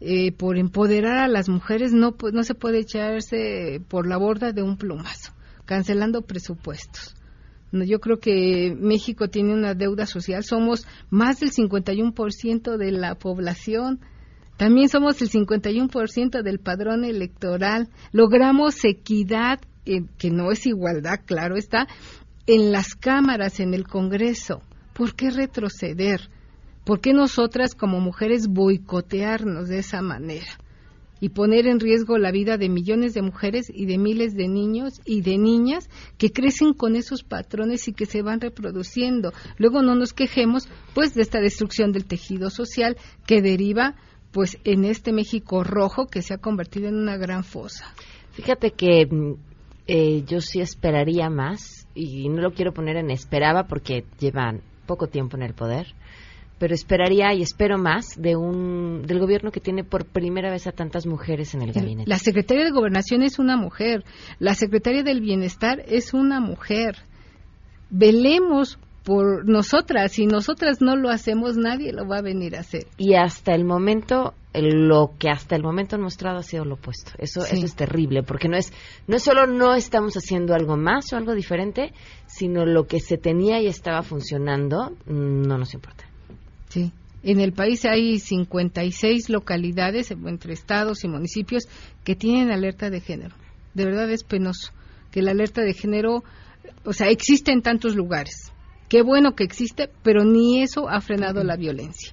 [0.01, 4.53] eh, por empoderar a las mujeres, no, pu- no se puede echarse por la borda
[4.53, 5.33] de un plumazo,
[5.64, 7.14] cancelando presupuestos.
[7.73, 10.45] Yo creo que México tiene una deuda social.
[10.45, 14.01] Somos más del 51% de la población.
[14.59, 17.88] También somos el 51% del padrón electoral.
[18.12, 21.88] Logramos equidad, eh, que no es igualdad, claro está,
[22.47, 24.62] en las cámaras, en el Congreso.
[24.92, 26.29] ¿Por qué retroceder?
[26.85, 30.59] ¿Por qué nosotras como mujeres boicotearnos de esa manera?
[31.23, 35.01] y poner en riesgo la vida de millones de mujeres y de miles de niños
[35.05, 39.33] y de niñas que crecen con esos patrones y que se van reproduciendo.
[39.57, 43.95] Luego no nos quejemos pues de esta destrucción del tejido social que deriva
[44.33, 47.95] pues en este México rojo que se ha convertido en una gran fosa.
[48.33, 49.35] Fíjate que mm,
[49.87, 55.09] eh, yo sí esperaría más y no lo quiero poner en esperaba porque llevan poco
[55.09, 55.95] tiempo en el poder,
[56.59, 60.73] pero esperaría y espero más de un del gobierno que tiene por primera vez a
[60.73, 62.09] tantas mujeres en el gabinete.
[62.09, 64.05] La secretaria de Gobernación es una mujer,
[64.38, 66.97] la secretaria del Bienestar es una mujer.
[67.90, 72.87] Velemos por nosotras, si nosotras no lo hacemos, nadie lo va a venir a hacer.
[72.97, 77.12] Y hasta el momento lo que hasta el momento han mostrado ha sido lo opuesto.
[77.19, 77.57] Eso, Sí.
[77.57, 78.73] eso es terrible, porque no es,
[79.07, 81.93] no es solo no estamos haciendo algo más o algo diferente,
[82.27, 86.05] sino lo que se tenía y estaba funcionando, mm, no nos importa.
[86.69, 86.93] Sí.
[87.23, 91.69] En el país hay 56 localidades entre estados y municipios
[92.05, 93.35] que tienen alerta de género.
[93.75, 94.73] De verdad es penoso
[95.12, 96.25] que la alerta de género,
[96.85, 98.51] o sea, existe en tantos lugares.
[98.88, 102.12] Qué bueno que existe, pero ni eso ha frenado la violencia.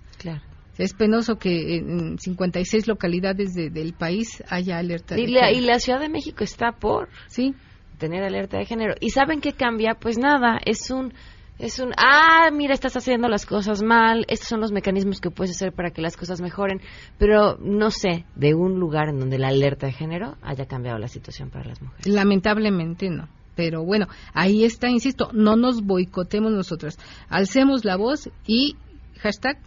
[0.79, 5.73] Es penoso que en 56 localidades de- del país haya alerta de la, y género.
[5.73, 7.53] la Ciudad de México está por sí.
[7.99, 8.95] tener alerta de género.
[8.99, 9.95] ¿Y saben qué cambia?
[9.99, 11.13] Pues nada, es un,
[11.59, 15.53] es un, ah, mira, estás haciendo las cosas mal, estos son los mecanismos que puedes
[15.53, 16.79] hacer para que las cosas mejoren,
[17.17, 21.09] pero no sé de un lugar en donde la alerta de género haya cambiado la
[21.09, 22.07] situación para las mujeres.
[22.07, 23.27] Lamentablemente no.
[23.57, 26.97] Pero bueno, ahí está, insisto, no nos boicotemos nosotras.
[27.27, 28.77] Alcemos la voz y
[29.19, 29.57] hashtag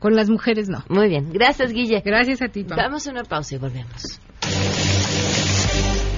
[0.00, 0.82] con las mujeres no.
[0.88, 2.02] Muy bien, gracias Guille.
[2.04, 2.76] Gracias a ti, Pam.
[2.76, 4.18] Vamos a una pausa y volvemos.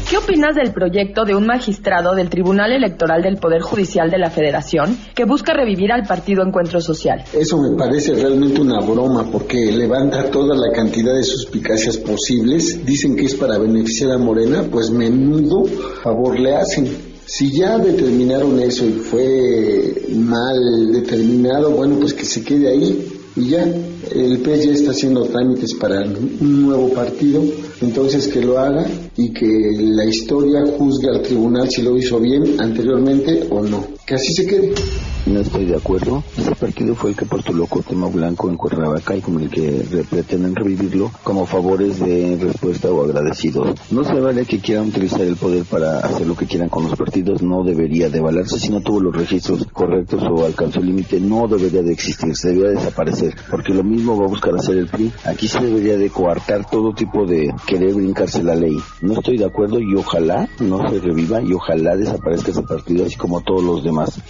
[0.08, 4.28] ¿Qué opinas del proyecto de un magistrado del Tribunal Electoral del Poder Judicial de la
[4.28, 7.24] Federación que busca revivir al partido Encuentro Social?
[7.32, 12.84] Eso me parece realmente una broma porque levanta toda la cantidad de suspicacias posibles.
[12.84, 15.64] Dicen que es para beneficiar a Morena, pues menudo
[16.02, 16.88] favor le hacen.
[17.24, 23.48] Si ya determinaron eso y fue mal determinado, bueno, pues que se quede ahí y
[23.48, 23.64] ya.
[23.64, 27.42] El PES ya está haciendo trámites para un nuevo partido
[27.80, 29.46] Entonces que lo haga y que
[29.78, 33.84] la historia juzgue al tribunal si lo hizo bien anteriormente o no.
[34.06, 34.72] Que así se quede.
[35.26, 36.24] No estoy de acuerdo.
[36.36, 40.02] Ese partido fue el que postuló Cuauhtémoc Blanco en Cuernavaca y como el que re-
[40.02, 43.78] pretenden revivirlo como favores de respuesta o agradecidos.
[43.92, 46.98] No se vale que quieran utilizar el poder para hacer lo que quieran con los
[46.98, 47.40] partidos.
[47.40, 51.20] No debería de valerse si no tuvo los registros correctos o alcanzó el límite.
[51.20, 52.34] No debería de existir.
[52.34, 53.36] Se debería desaparecer.
[53.48, 55.12] Porque lo mismo va a buscar hacer el PRI.
[55.24, 58.76] Aquí se debería de coartar todo tipo de querer brincarse la ley.
[59.02, 63.16] No estoy de acuerdo y ojalá no se reviva y ojalá desaparezca ese partido así
[63.16, 64.20] como todos los demás.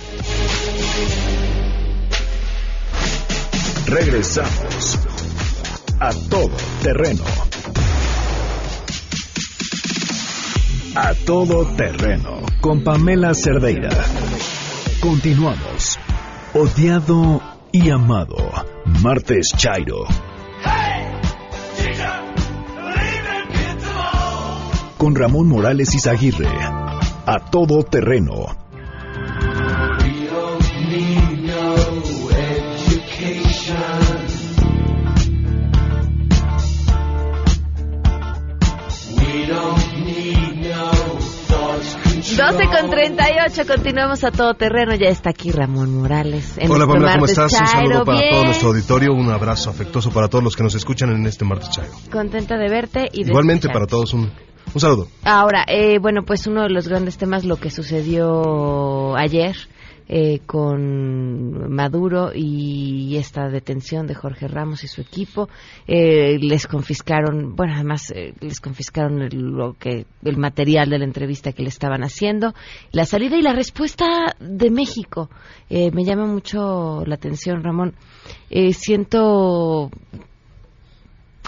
[3.86, 4.98] Regresamos
[6.00, 6.50] a todo
[6.82, 7.22] terreno.
[10.94, 13.90] A todo terreno con Pamela Cerdeira.
[15.02, 15.98] Continuamos.
[16.54, 18.36] Odiado y amado.
[19.02, 20.06] Martes Chairo.
[25.02, 26.46] Con Ramón Morales Izaguirre.
[26.46, 28.46] A todo terreno.
[42.36, 44.94] 12 con 38, continuamos a todo terreno.
[44.94, 46.56] Ya está aquí Ramón Morales.
[46.58, 47.52] En Hola este Pamela, ¿cómo estás?
[47.52, 47.70] Un Chairo.
[47.72, 48.30] saludo para Bien.
[48.30, 51.70] todo nuestro auditorio, un abrazo afectuoso para todos los que nos escuchan en este martes
[51.70, 51.92] Chairo.
[52.12, 53.72] Contenta de verte y de Igualmente escucharte.
[53.74, 54.32] para todos un,
[54.74, 55.08] un saludo.
[55.24, 59.56] Ahora, eh, bueno, pues uno de los grandes temas, lo que sucedió ayer
[60.08, 65.48] eh, con Maduro y esta detención de Jorge Ramos y su equipo,
[65.86, 71.04] eh, les confiscaron, bueno, además eh, les confiscaron el, lo que el material de la
[71.04, 72.52] entrevista que le estaban haciendo,
[72.90, 75.30] la salida y la respuesta de México.
[75.70, 77.94] Eh, me llama mucho la atención, Ramón.
[78.72, 79.90] Siento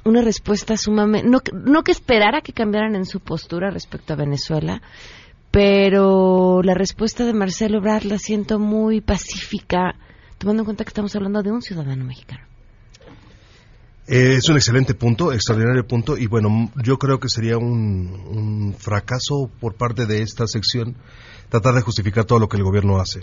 [0.04, 4.82] una respuesta sumamente no, no que esperara que cambiaran en su postura respecto a Venezuela
[5.50, 9.94] pero la respuesta de Marcelo Ebrard la siento muy pacífica
[10.38, 12.42] tomando en cuenta que estamos hablando de un ciudadano mexicano
[14.06, 18.74] Eh, es un excelente punto, extraordinario punto, y bueno, yo creo que sería un, un
[18.78, 20.94] fracaso por parte de esta sección
[21.48, 23.20] tratar de justificar todo lo que el gobierno hace.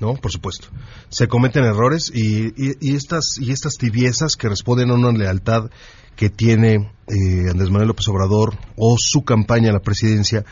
[0.00, 0.14] ¿No?
[0.14, 0.68] Por supuesto.
[1.10, 5.70] Se cometen errores y, y- y estas, y estas tibiezas que responden a una lealtad
[6.16, 10.44] que tiene eh, Andrés Manuel López Obrador o su campaña a la presidencia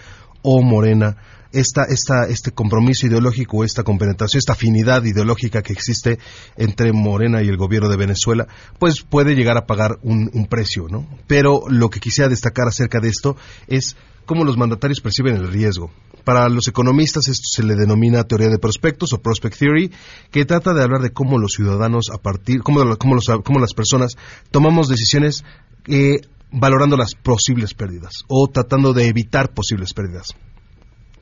[0.42, 1.16] o Morena,
[1.53, 6.18] esta, esta, este compromiso ideológico, esta compenetración, esta afinidad ideológica que existe
[6.57, 8.46] entre Morena y el gobierno de Venezuela,
[8.79, 11.07] pues puede llegar a pagar un, un precio, ¿no?
[11.27, 13.37] Pero lo que quisiera destacar acerca de esto
[13.68, 15.90] es cómo los mandatarios perciben el riesgo.
[16.24, 19.92] Para los economistas esto se le denomina teoría de prospectos o prospect theory,
[20.30, 24.16] que trata de hablar de cómo los ciudadanos a partir, cómo, cómo las personas
[24.50, 25.44] tomamos decisiones
[25.87, 30.28] eh, valorando las posibles pérdidas o tratando de evitar posibles pérdidas.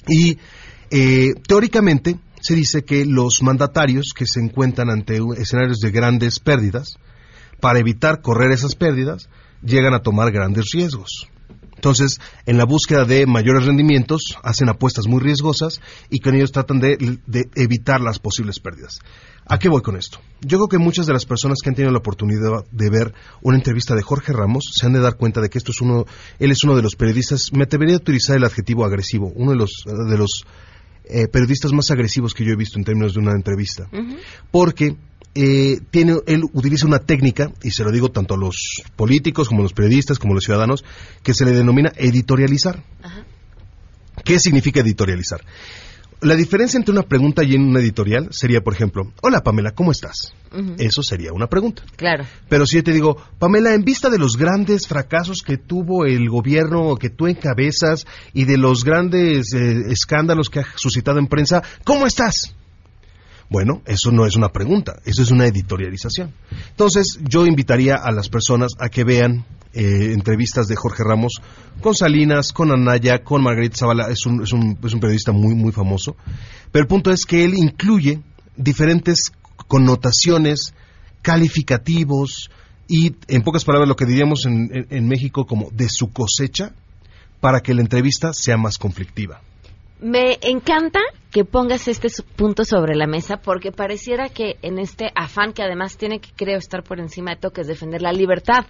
[0.07, 0.39] Y
[0.91, 6.99] eh, teóricamente se dice que los mandatarios que se encuentran ante escenarios de grandes pérdidas,
[7.61, 9.29] para evitar correr esas pérdidas,
[9.63, 11.29] llegan a tomar grandes riesgos.
[11.83, 16.79] Entonces, en la búsqueda de mayores rendimientos, hacen apuestas muy riesgosas y con ellos tratan
[16.79, 19.01] de, de evitar las posibles pérdidas.
[19.47, 20.21] ¿A qué voy con esto?
[20.43, 23.57] Yo creo que muchas de las personas que han tenido la oportunidad de ver una
[23.57, 26.07] entrevista de Jorge Ramos se han de dar cuenta de que esto es uno,
[26.39, 29.57] él es uno de los periodistas, me atrevería a utilizar el adjetivo agresivo, uno de
[29.57, 30.45] los, de los
[31.07, 33.89] eh, periodistas más agresivos que yo he visto en términos de una entrevista
[34.53, 34.97] porque
[35.35, 39.61] eh, tiene, él utiliza una técnica, y se lo digo tanto a los políticos como
[39.61, 40.85] a los periodistas, como a los ciudadanos,
[41.23, 42.83] que se le denomina editorializar.
[44.25, 45.41] ¿Qué significa editorializar?
[46.23, 50.33] La diferencia entre una pregunta y una editorial sería, por ejemplo, hola Pamela, ¿cómo estás?
[50.79, 51.83] Eso sería una pregunta.
[51.97, 52.25] Claro.
[52.49, 56.29] Pero si yo te digo, Pamela, en vista de los grandes fracasos que tuvo el
[56.29, 61.61] gobierno que tú encabezas y de los grandes eh, escándalos que ha suscitado en prensa,
[61.83, 62.55] ¿cómo estás?
[63.53, 66.33] Bueno, eso no es una pregunta, eso es una editorialización.
[66.71, 71.35] Entonces, yo invitaría a las personas a que vean eh, entrevistas de Jorge Ramos
[71.83, 75.55] con Salinas, con Anaya, con Margarita Zavala, es un, es, un, es un periodista muy,
[75.55, 76.17] muy famoso.
[76.71, 78.21] Pero el punto es que él incluye
[78.57, 79.33] diferentes
[79.69, 80.75] connotaciones,
[81.21, 82.51] calificativos
[82.89, 86.73] y, en pocas palabras, lo que diríamos en, en- en México como de su cosecha
[87.41, 89.41] para que la entrevista sea más conflictiva.
[90.03, 90.99] Me encanta
[91.31, 95.97] que pongas este punto sobre la mesa porque pareciera que en este afán que además
[95.97, 98.67] tiene que creo estar por encima de todo que es defender la libertad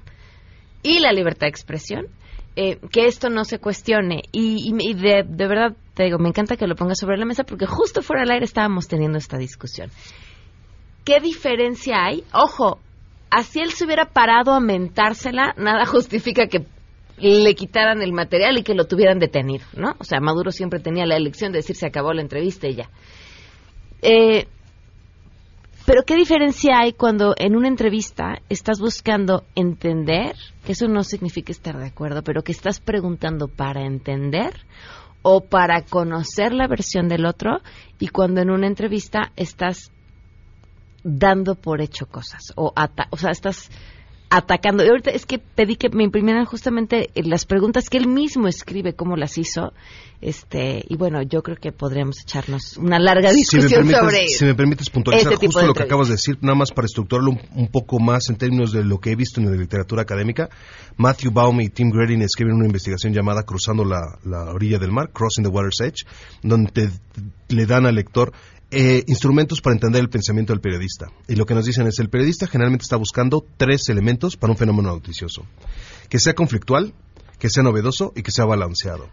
[0.83, 2.07] y la libertad de expresión,
[2.55, 6.29] eh, que esto no se cuestione y, y- y de, de verdad te digo, me
[6.29, 9.39] encanta que lo pongas sobre la mesa porque justo fuera del aire estábamos teniendo esta
[9.39, 9.91] discusión.
[11.05, 12.25] ¿Qué diferencia hay?
[12.35, 12.79] Ojo,
[13.31, 16.67] así él se hubiera parado a mentársela, nada justifica que
[17.23, 19.95] le quitaran el material y que lo tuvieran detenido, ¿no?
[19.99, 22.91] O sea, Maduro siempre tenía la elección de decir se acabó la entrevista y ya.
[24.03, 24.47] Eh,
[25.87, 31.53] pero ¿qué diferencia hay cuando en una entrevista estás buscando entender, que eso no significa
[31.53, 34.53] estar de acuerdo, pero que estás preguntando para entender
[35.23, 37.61] o para conocer la versión del otro
[37.99, 39.91] y cuando en una entrevista estás
[41.05, 42.73] dando por hecho cosas o,
[43.11, 43.71] o sea, estás
[44.33, 44.85] atacando.
[44.85, 48.95] Y ahorita es que pedí que me imprimieran justamente las preguntas que él mismo escribe,
[48.95, 49.73] cómo las hizo.
[50.23, 54.89] Este, y bueno, yo creo que podríamos echarnos una larga discusión sobre Si me permites
[54.89, 58.37] puntualizar justo lo que acabas de decir, nada más para estructurarlo un, poco más en
[58.37, 60.49] términos de lo que he visto en la literatura académica.
[60.97, 65.11] Matthew Baum y Tim Gradin escriben una investigación llamada Cruzando la, la orilla del mar,
[65.13, 66.07] Crossing the Water's Edge,
[66.43, 66.91] donde
[67.49, 68.33] le dan al lector
[68.75, 71.11] eh, instrumentos para entender el pensamiento del periodista.
[71.29, 74.57] Y lo que nos dicen es, el periodista generalmente está buscando tres elementos para un
[74.57, 75.45] fenómeno noticioso.
[76.09, 76.95] Que sea conflictual,
[77.39, 79.11] que sea novedoso y que sea balanceado.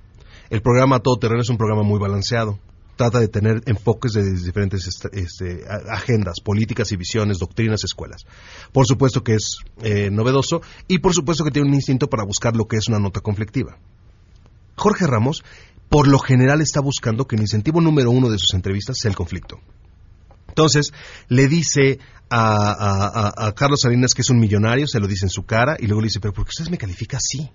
[0.49, 2.57] El programa Todo Terreno es un programa muy balanceado.
[2.95, 8.25] Trata de tener enfoques de diferentes este, agendas, políticas y visiones, doctrinas, escuelas.
[8.71, 12.55] Por supuesto que es eh, novedoso y por supuesto que tiene un instinto para buscar
[12.55, 13.77] lo que es una nota conflictiva.
[14.75, 15.43] Jorge Ramos
[15.89, 19.17] por lo general está buscando que el incentivo número uno de sus entrevistas sea el
[19.17, 19.59] conflicto.
[20.47, 20.93] Entonces,
[21.27, 25.75] le dice a, Carlos Salinas que es un millonario, se lo dice en su cara,
[25.79, 27.49] y luego le dice, pero ¿por qué usted me califica así?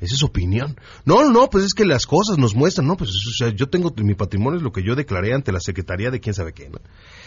[0.00, 0.78] Esa es su opinión.
[1.04, 3.10] No, no, pues es que las cosas nos muestran, no, pues
[3.54, 6.54] yo tengo mi patrimonio, es lo que yo declaré ante la Secretaría de quién sabe
[6.54, 6.70] qué.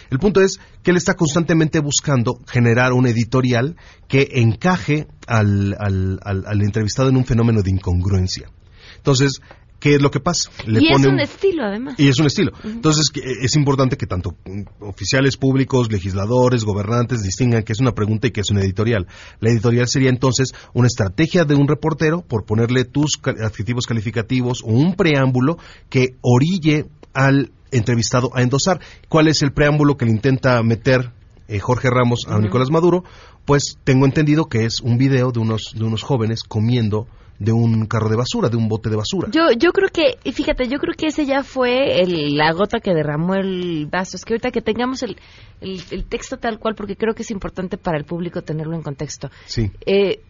[0.09, 3.75] El punto es que él está constantemente buscando generar un editorial
[4.07, 8.49] que encaje al, al entrevistado en un fenómeno de incongruencia.
[8.97, 9.41] Entonces,
[9.84, 10.49] ¿Qué es lo que pasa?
[10.65, 11.95] Le y es un, estilo, además.
[11.97, 12.53] Y es un estilo.
[12.63, 13.11] Entonces,
[13.41, 14.38] es importante que tanto
[14.79, 19.07] oficiales públicos, legisladores, gobernantes distingan que es una pregunta y que es un editorial.
[19.41, 24.67] La editorial sería entonces una estrategia de un reportero por ponerle tus adjetivos calificativos o
[24.67, 25.57] un preámbulo
[25.89, 28.79] que orille al entrevistado a endosar.
[29.09, 31.11] ¿Cuál es el preámbulo que le intenta meter
[31.49, 33.03] eh, Jorge Ramos a Nicolás Maduro?
[33.43, 37.05] Pues tengo entendido que es un video de unos, de unos jóvenes comiendo
[37.43, 39.29] de un carro de basura, de un bote de basura.
[39.31, 42.93] Yo, yo creo que, fíjate, yo creo que ese ya fue el, la gota que
[42.93, 44.15] derramó el vaso.
[44.15, 45.17] Es que ahorita que tengamos el,
[45.59, 49.29] el, texto tal cual, porque creo que es importante para el público tenerlo en contexto.
[49.45, 49.69] Sí.
[49.85, 50.21] Eh,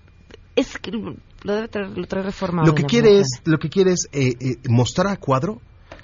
[0.56, 2.66] es que lo debe traer, lo trae reforma.
[2.66, 5.62] Lo que quiere es, lo que quiere es eh, eh, mostrar a cuadro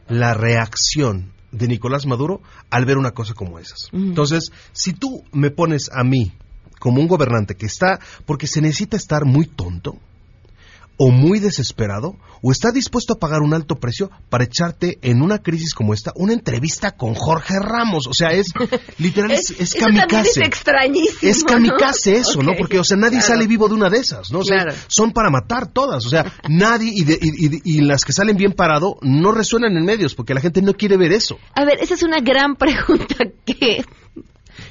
[0.07, 3.89] la reacción de Nicolás Maduro al ver una cosa como esas.
[3.91, 6.33] Entonces, si tú me pones a mí
[6.79, 9.97] como un gobernante que está, porque se necesita estar muy tonto,
[11.01, 15.39] o muy desesperado o está dispuesto a pagar un alto precio para echarte en una
[15.39, 18.05] crisis como esta una entrevista con Jorge Ramos.
[18.07, 18.47] O sea, es
[18.97, 20.29] literal, es, es, kamikaze.
[20.29, 21.31] Es extrañísimo.
[21.31, 22.51] Es kamikaze eso, ¿no?
[22.57, 24.39] Porque, o sea, nadie sale vivo de una de esas, ¿no?
[24.39, 26.05] O sea, son para matar todas.
[26.05, 30.33] O sea, nadie, y, y, las que salen bien parado no resuenan en medios porque
[30.33, 31.37] la gente no quiere ver eso.
[31.55, 33.85] A ver, esa es una gran pregunta que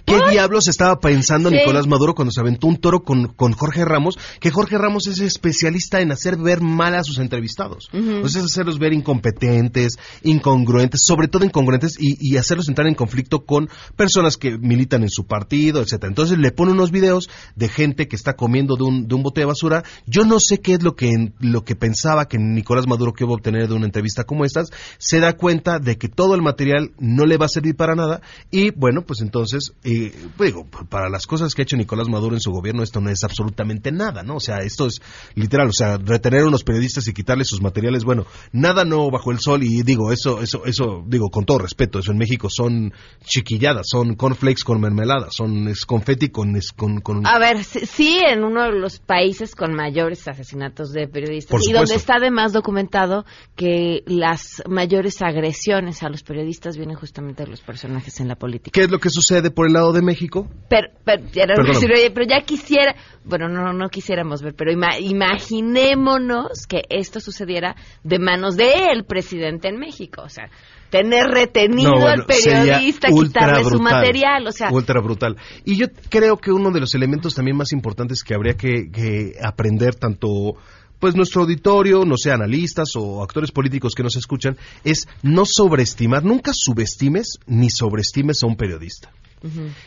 [0.05, 4.18] ¿Qué diablos estaba pensando Nicolás Maduro cuando se aventó un toro con, Jorge Ramos?
[4.41, 7.91] Que Jorge Ramos es especialista en hacer ver mal a sus entrevistados.
[7.93, 14.36] es hacerlos ver incompetentes, incongruentes, sobre todo incongruentes, y, hacerlos entrar en conflicto con personas
[14.36, 16.09] que militan en su partido, etcétera.
[16.09, 19.41] Entonces le pone unos videos de gente que está comiendo de un, de un bote
[19.41, 19.82] de basura.
[20.07, 23.32] Yo no sé qué es lo que, lo que pensaba que Nicolás Maduro que iba
[23.32, 24.70] a obtener de una entrevista como estas.
[24.99, 28.20] Se da cuenta de que todo el material no le va a servir para nada
[28.51, 32.35] y bueno, pues entonces y pues digo, para las cosas que ha hecho Nicolás Maduro
[32.35, 34.37] en su gobierno, esto no es absolutamente nada, ¿no?
[34.37, 35.01] O sea, esto es
[35.37, 39.31] literal, o sea, retener a unos periodistas y quitarles sus materiales, bueno, nada no bajo
[39.31, 42.93] el sol y digo, eso, eso, eso, digo, con todo respeto, eso en México son
[43.24, 47.24] chiquilladas, son cornflakes con mermelada, son es confeti con, es, con, con...
[47.24, 51.95] A ver, sí, en uno de los países con mayores asesinatos de periodistas y donde
[51.95, 53.24] está además documentado
[53.55, 58.72] que las mayores agresiones a los periodistas vienen justamente de los personajes en la política.
[58.72, 60.49] ¿Qué es lo que sucede por el lado de México.
[60.69, 62.95] Pero, pero, ya quisiera,
[63.25, 69.79] bueno, no, no quisiéramos ver, pero imaginémonos que esto sucediera de manos del presidente en
[69.79, 70.51] México, o sea,
[70.91, 75.37] tener retenido al periodista, quitarle su material, o sea, ultra brutal.
[75.64, 79.33] Y yo creo que uno de los elementos también más importantes que habría que, que
[79.43, 80.57] aprender tanto
[80.99, 86.25] pues nuestro auditorio, no sé, analistas o actores políticos que nos escuchan, es no sobreestimar,
[86.25, 89.12] nunca subestimes ni sobreestimes a un periodista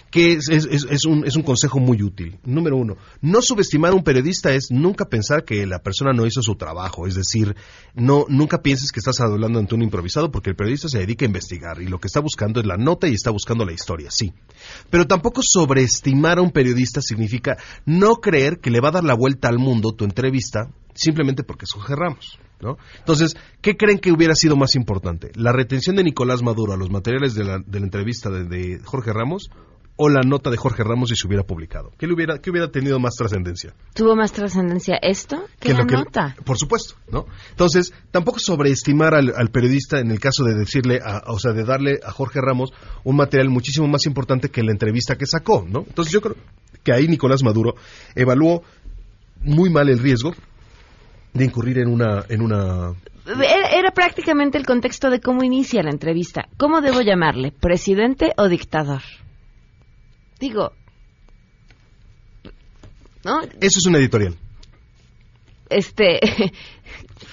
[0.09, 2.39] que es, es, un, es un consejo muy útil.
[2.43, 6.41] Número uno, no subestimar a un periodista es nunca pensar que la persona no hizo
[6.41, 7.55] su trabajo, es decir,
[7.93, 11.27] no, nunca pienses que estás hablando ante un improvisado porque el periodista se dedica a
[11.27, 14.33] investigar y lo que está buscando es la nota y está buscando la historia, sí.
[14.89, 19.15] Pero tampoco sobreestimar a un periodista significa no creer que le va a dar la
[19.15, 22.39] vuelta al mundo tu entrevista simplemente porque es Jorge Ramos.
[22.61, 22.77] ¿No?
[22.99, 25.31] Entonces, ¿qué creen que hubiera sido más importante?
[25.35, 28.79] ¿La retención de Nicolás Maduro a los materiales de la, de la entrevista de, de
[28.83, 29.49] Jorge Ramos
[29.97, 31.91] o la nota de Jorge Ramos si se hubiera publicado?
[31.97, 33.73] ¿Qué, le hubiera, qué hubiera tenido más trascendencia?
[33.93, 36.35] ¿Tuvo más trascendencia esto que, Que la que- nota?
[36.43, 37.25] Por supuesto, ¿no?
[37.51, 41.63] Entonces, tampoco sobreestimar al, al periodista en el caso de decirle, a- o sea, de
[41.65, 42.71] darle a Jorge Ramos
[43.03, 45.85] un material muchísimo más importante que la entrevista que sacó, ¿no?
[45.87, 46.35] Entonces, yo creo
[46.83, 47.75] que ahí Nicolás Maduro
[48.15, 48.63] evaluó
[49.43, 50.33] muy mal el riesgo
[51.33, 52.93] de incurrir en una, en una
[53.25, 56.47] Era, era prácticamente el contexto de cómo inicia la entrevista.
[56.57, 57.51] ¿Cómo debo llamarle?
[57.51, 59.01] ¿Presidente o dictador?
[60.39, 60.73] Digo,
[63.23, 63.41] ¿no?
[63.41, 64.35] Eso es una editorial.
[65.69, 66.19] Este,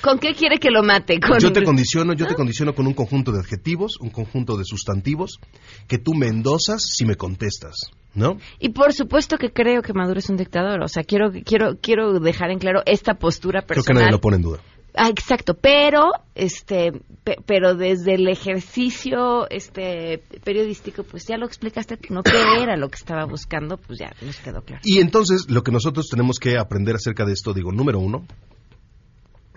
[0.03, 1.19] ¿con qué quiere que lo mate?
[1.21, 1.39] Con...
[1.39, 5.39] Yo te condiciono, yo te condiciono con un conjunto de adjetivos, un conjunto de sustantivos
[5.87, 7.77] que tú me endosas si me contestas,
[8.15, 8.39] ¿no?
[8.59, 10.83] Y por supuesto que creo que Maduro es un dictador.
[10.83, 14.03] O sea, quiero, quiero, quiero dejar en claro esta postura Creo que personal.
[14.03, 14.59] nadie lo pone en duda.
[14.95, 16.91] Ah, exacto, pero este
[17.23, 22.89] pe- pero desde el ejercicio este periodístico pues ya lo explicaste no qué era lo
[22.89, 24.81] que estaba buscando, pues ya nos quedó claro.
[24.85, 28.27] Y entonces lo que nosotros tenemos que aprender acerca de esto, digo, número uno,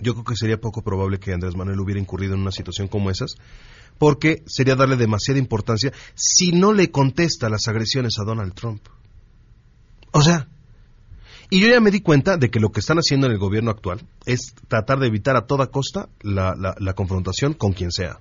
[0.02, 3.10] yo creo que sería poco probable que Andrés Manuel hubiera incurrido en una situación como
[3.10, 3.36] esas,
[3.98, 8.82] porque sería darle demasiada importancia si no le contesta las agresiones a Donald Trump.
[10.12, 10.48] O sea,
[11.50, 13.72] y yo ya me di cuenta de que lo que están haciendo en el gobierno
[13.72, 18.20] actual es tratar de evitar a toda costa la, la- la confrontación con quien sea.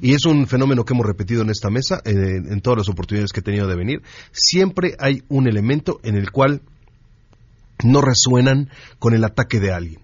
[0.00, 3.32] Y es un fenómeno que hemos repetido en esta mesa, eh, en todas las oportunidades
[3.32, 4.02] que he tenido de venir.
[4.32, 6.62] Siempre hay un elemento en el cual
[7.84, 10.00] no resuenan con el ataque de alguien.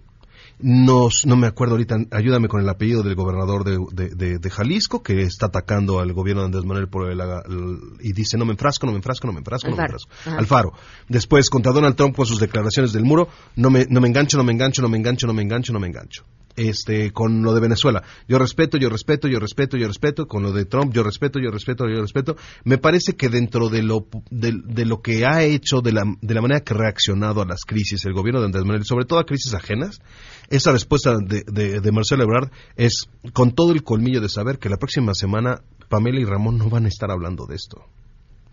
[0.61, 4.51] Nos, no me acuerdo ahorita, ayúdame con el apellido del gobernador de, de- de- de
[4.51, 8.45] Jalisco, que está atacando al gobierno de Andrés Manuel por el, el- y dice no
[8.45, 10.11] me enfrasco, no me enfrasco, no me enfrasco, no me enfrasco.
[10.27, 10.39] Ajá.
[10.39, 10.73] Alfaro.
[11.09, 14.45] Después, contra Donald Trump con sus declaraciones del muro, no me, no me engancho, no
[14.45, 16.25] me engancho, no me engancho, no me engancho, no me engancho.
[16.57, 20.53] Este, con lo de Venezuela, yo respeto, yo respeto, yo respeto, yo respeto, con lo
[20.53, 22.37] de Trump, yo respeto, yo respeto, yo respeto.
[22.65, 26.41] Me parece que dentro de lo, de, lo que ha hecho, de la, de la
[26.41, 29.25] manera que ha reaccionado a las crisis el gobierno de Andrés Manuel, sobre todo a
[29.25, 30.01] crisis ajenas,
[30.49, 34.69] esa respuesta de, de, de Marcelo Ebrard es con todo el colmillo de saber que
[34.69, 37.85] la próxima semana Pamela y Ramón no van a estar hablando de esto.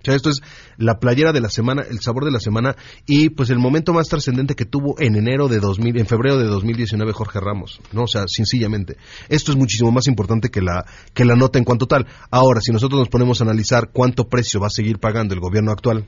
[0.01, 0.41] O sea, esto es
[0.77, 2.75] la playera de la semana, el sabor de la semana
[3.05, 6.45] y pues el momento más trascendente que tuvo en enero de 2000, en febrero de
[6.45, 8.03] 2019 Jorge Ramos, ¿no?
[8.03, 8.97] O sea, sencillamente.
[9.29, 12.07] Esto es muchísimo más importante que la que la nota en cuanto tal.
[12.29, 15.71] Ahora, si nosotros nos ponemos a analizar cuánto precio va a seguir pagando el gobierno
[15.71, 16.07] actual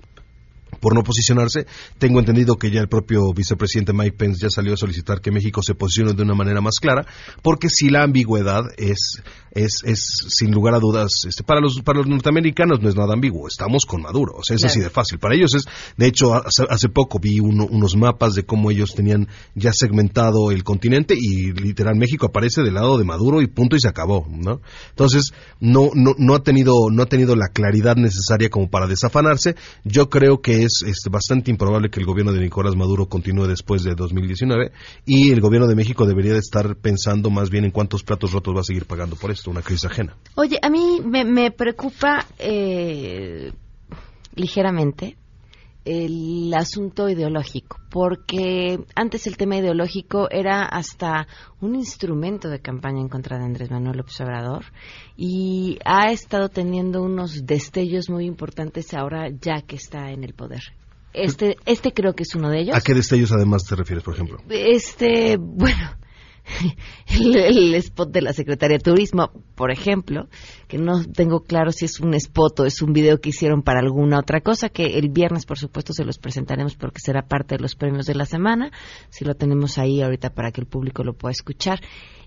[0.84, 1.66] por no posicionarse.
[1.98, 5.62] Tengo entendido que ya el propio vicepresidente Mike Pence ya salió a solicitar que México
[5.64, 7.06] se posicione de una manera más clara,
[7.42, 9.22] porque si la ambigüedad es,
[9.52, 13.14] es, es sin lugar a dudas, este, para los, para los norteamericanos no es nada
[13.14, 14.72] ambiguo, estamos con Maduro, o sea, es Claro.
[14.72, 15.20] así de fácil.
[15.20, 15.64] Para ellos es,
[15.96, 20.52] de hecho, hace, hace poco vi uno- unos mapas de cómo ellos tenían ya segmentado
[20.52, 24.28] el continente y literal México aparece del lado de Maduro y punto y se acabó,
[24.30, 24.60] ¿no?
[24.90, 25.32] Entonces,
[25.62, 29.56] no, no, no ha tenido, no ha tenido la claridad necesaria como para desafanarse.
[29.86, 33.84] Yo creo que es este, bastante improbable que el gobierno de Nicolás Maduro continúe después
[33.84, 34.72] de 2019
[35.06, 38.56] y el gobierno de México debería de estar pensando más bien en cuántos platos rotos
[38.56, 40.16] va a seguir pagando por esto, una crisis ajena.
[40.36, 43.52] Oye, a mí me, me preocupa eh,
[44.36, 45.18] ligeramente
[45.86, 51.28] el asunto ideológico, porque antes el tema ideológico era hasta
[51.62, 54.66] un instrumento de campaña en contra de Andrés Manuel López Obrador
[55.18, 60.62] y ha estado teniendo unos destellos muy importantes ahora ya que está en el poder.
[61.14, 62.76] Este, este creo que es uno de ellos.
[62.76, 64.40] ¿A qué destellos además te refieres, por ejemplo?
[64.50, 65.96] Este, bueno,
[67.08, 70.28] el, spot de la Secretaría de Turismo, por ejemplo,
[70.68, 73.80] que no tengo claro si es un spot o es un video que hicieron para
[73.80, 77.62] alguna otra cosa, que el viernes, por supuesto, se los presentaremos porque será parte de
[77.62, 78.72] los premios de la semana.
[79.10, 81.82] Si lo tenemos ahí ahorita para que el público lo pueda escuchar.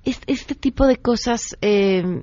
[0.04, 2.22] Este, este tipo de cosas, eh,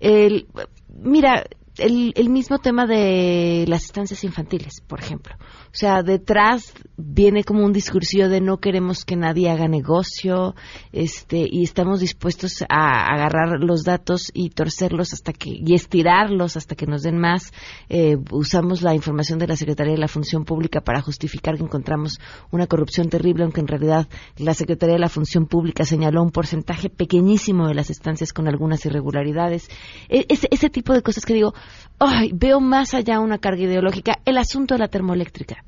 [0.00, 0.46] el,
[0.88, 1.44] mira,
[1.78, 5.34] el, el mismo tema de las estancias infantiles, por ejemplo.
[5.66, 10.54] O sea, detrás viene como un discursillo de no queremos que nadie haga negocio,
[10.92, 16.74] este, y estamos dispuestos a agarrar los datos y torcerlos hasta que, y estirarlos hasta
[16.74, 17.52] que nos den más.
[17.88, 22.18] Eh, usamos la información de la Secretaría de la Función Pública para justificar que encontramos
[22.50, 24.08] una corrupción terrible, aunque en realidad
[24.38, 28.84] la Secretaría de la Función Pública señaló un porcentaje pequeñísimo de las estancias con algunas
[28.86, 29.68] irregularidades.
[30.08, 31.54] E- ese, ese tipo de cosas que digo,
[31.98, 34.18] ay, veo más allá una carga ideológica.
[34.24, 35.64] El asunto de la termoeléctrica.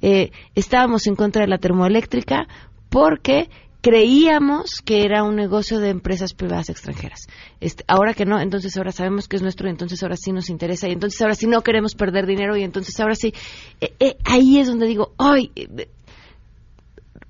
[0.00, 2.46] Eh, estábamos en contra de la termoeléctrica
[2.90, 3.48] porque
[3.84, 7.26] creíamos que era un negocio de empresas privadas extranjeras.
[7.60, 10.48] Este, ahora que no, entonces ahora sabemos que es nuestro y entonces ahora sí nos
[10.48, 13.34] interesa y entonces ahora sí no queremos perder dinero y entonces ahora sí.
[13.82, 15.88] Eh, eh, ahí es donde digo, ay, eh,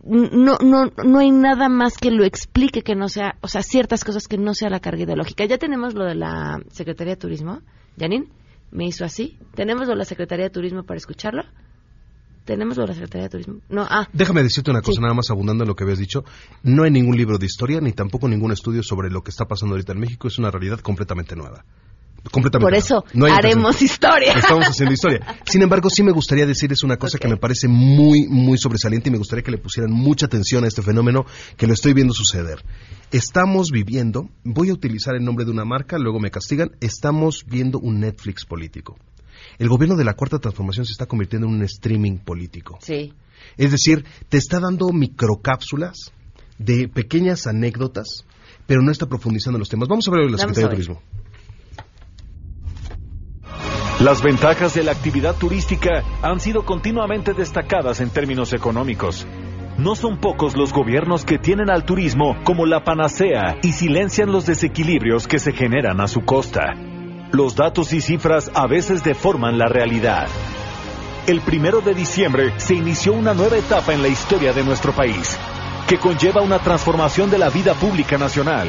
[0.04, 4.04] no, no, no hay nada más que lo explique que no sea, o sea, ciertas
[4.04, 5.44] cosas que no sea la carga ideológica.
[5.46, 7.62] Ya tenemos lo de la Secretaría de Turismo.
[7.98, 8.28] Janine
[8.70, 9.38] me hizo así.
[9.54, 11.42] ¿Tenemos la Secretaría de Turismo para escucharlo?
[12.44, 13.54] ¿Tenemos la Secretaría de Turismo?
[13.70, 14.06] No, ah.
[14.12, 15.00] Déjame decirte una cosa, Sí.
[15.02, 16.24] nada más abundando en lo que habías dicho.
[16.62, 19.74] No hay ningún libro de historia, ni tampoco ningún estudio sobre lo que está pasando
[19.74, 20.28] ahorita en México.
[20.28, 21.64] Es una realidad completamente nueva.
[22.30, 24.32] Completamente Por eso No haremos historia.
[24.32, 25.20] Estamos haciendo historia.
[25.46, 29.12] Sin embargo, sí me gustaría decirles una cosa que me parece muy, muy sobresaliente y
[29.12, 32.64] me gustaría que le pusieran mucha atención a este fenómeno que lo estoy viendo suceder.
[33.10, 37.78] Estamos viviendo, voy a utilizar el nombre de una marca, luego me castigan, estamos viendo
[37.78, 38.96] un Netflix político.
[39.58, 42.78] El gobierno de la Cuarta Transformación se está convirtiendo en un streaming político.
[42.80, 43.12] Sí.
[43.56, 46.12] Es decir, te está dando microcápsulas
[46.58, 48.24] de pequeñas anécdotas,
[48.66, 49.88] pero no está profundizando en los temas.
[49.88, 50.74] Vamos a ver la Secretaría de.
[50.74, 51.02] Turismo.
[54.00, 59.24] Las ventajas de la actividad turística han sido continuamente destacadas en términos económicos.
[59.78, 64.46] No son pocos los gobiernos que tienen al turismo como la panacea y silencian los
[64.46, 66.74] desequilibrios que se generan a su costa.
[67.30, 70.26] Los datos y cifras a veces deforman la realidad.
[71.28, 75.38] El primero de diciembre se inició una nueva etapa en la historia de nuestro país,
[75.86, 78.68] que conlleva una transformación de la vida pública nacional.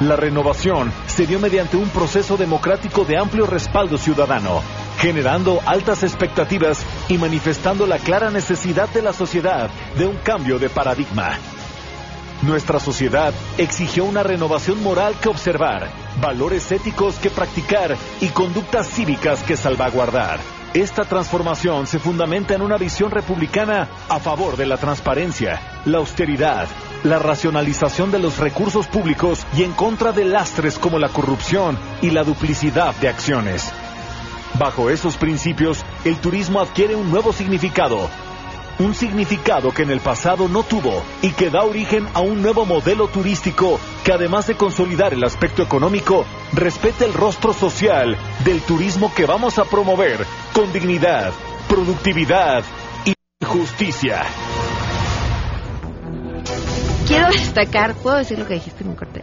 [0.00, 4.60] La renovación se dio mediante un proceso democrático de amplio respaldo ciudadano,
[4.98, 10.68] generando altas expectativas y manifestando la clara necesidad de la sociedad de un cambio de
[10.68, 11.38] paradigma.
[12.42, 15.88] Nuestra sociedad exigió una renovación moral que observar,
[16.20, 20.40] valores éticos que practicar y conductas cívicas que salvaguardar.
[20.74, 26.66] Esta transformación se fundamenta en una visión republicana a favor de la transparencia, la austeridad,
[27.04, 32.10] la racionalización de los recursos públicos y en contra de lastres como la corrupción y
[32.10, 33.70] la duplicidad de acciones.
[34.58, 38.10] Bajo esos principios, el turismo adquiere un nuevo significado,
[38.78, 42.64] un significado que en el pasado no tuvo y que da origen a un nuevo
[42.64, 49.12] modelo turístico que además de consolidar el aspecto económico, respete el rostro social del turismo
[49.14, 51.32] que vamos a promover con dignidad,
[51.68, 52.64] productividad
[53.04, 53.14] y
[53.44, 54.22] justicia.
[57.06, 59.13] Quiero destacar, ¿puedo decir lo que dijiste un corte?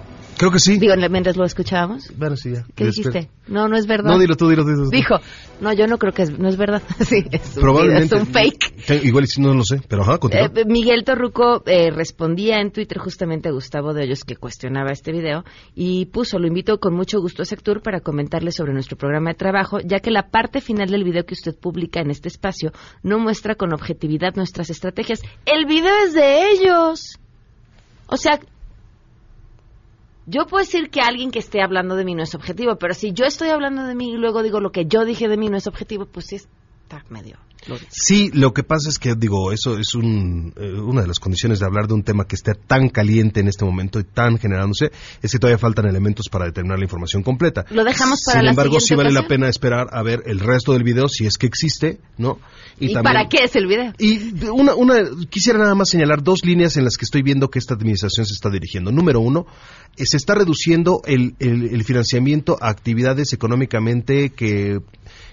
[0.41, 0.79] Creo que sí.
[0.79, 2.11] Digo, mientras lo escuchábamos.
[2.17, 2.65] Bueno, sí, ya.
[2.73, 3.29] ¿Qué dijiste?
[3.45, 4.09] No, no es verdad.
[4.09, 4.69] No, dilo tú, dilo tú.
[4.71, 4.89] dilo tú.
[4.89, 5.19] Dijo,
[5.59, 6.81] no, yo no creo que es, no es verdad.
[6.99, 8.15] sí, es un, Probablemente.
[8.15, 8.85] es un fake.
[8.87, 10.47] Te- Igual no lo sé, pero ajá, continúa.
[10.55, 15.11] Eh, Miguel Torruco eh, respondía en Twitter justamente a Gustavo de Hoyos que cuestionaba este
[15.11, 19.29] video y puso, lo invito con mucho gusto a Sectur para comentarle sobre nuestro programa
[19.29, 22.71] de trabajo, ya que la parte final del video que usted publica en este espacio
[23.03, 25.21] no muestra con objetividad nuestras estrategias.
[25.45, 27.19] El video es de ellos.
[28.07, 28.39] O sea,
[30.32, 33.11] yo puedo decir que alguien que esté hablando de mí no es objetivo, pero si
[33.11, 35.57] yo estoy hablando de mí y luego digo lo que yo dije de mí no
[35.57, 36.38] es objetivo, pues sí
[37.09, 37.37] medio.
[37.91, 41.59] Sí, lo que pasa es que, digo, eso es un, eh, una de las condiciones
[41.59, 44.91] de hablar de un tema que esté tan caliente en este momento y tan generándose,
[45.21, 47.63] es que todavía faltan elementos para determinar la información completa.
[47.69, 50.73] Lo dejamos para Sin la embargo, sí vale la pena esperar a ver el resto
[50.73, 52.39] del video, si es que existe, ¿no?
[52.79, 53.93] ¿Y, también- para qué es el video?
[53.99, 54.95] Y una, una,
[55.29, 58.33] quisiera nada más señalar dos líneas en las que estoy viendo que esta administración se
[58.33, 58.91] está dirigiendo.
[58.91, 59.45] Número uno,
[59.97, 64.79] eh, se está reduciendo el, el- el financiamiento a actividades económicamente que,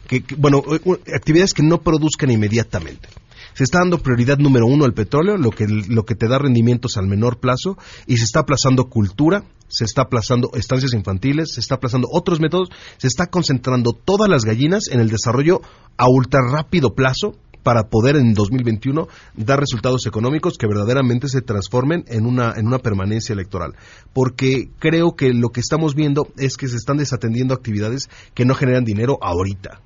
[0.09, 3.09] que- bueno, eh, actividades que no produzcan inmediatamente.
[3.55, 6.97] Se está dando prioridad número uno al petróleo, lo que, lo que te da rendimientos
[6.97, 11.75] al menor plazo, y se está aplazando cultura, se está aplazando estancias infantiles, se está
[11.75, 15.61] aplazando otros métodos, se está concentrando todas las gallinas en el desarrollo
[15.97, 17.35] a ultra rápido plazo
[17.65, 22.79] para poder en 2021 dar resultados económicos que verdaderamente se transformen en una, en una
[22.79, 23.75] permanencia electoral.
[24.15, 28.55] Porque creo que lo que estamos viendo es que se están desatendiendo actividades que no
[28.55, 29.81] generan dinero ahorita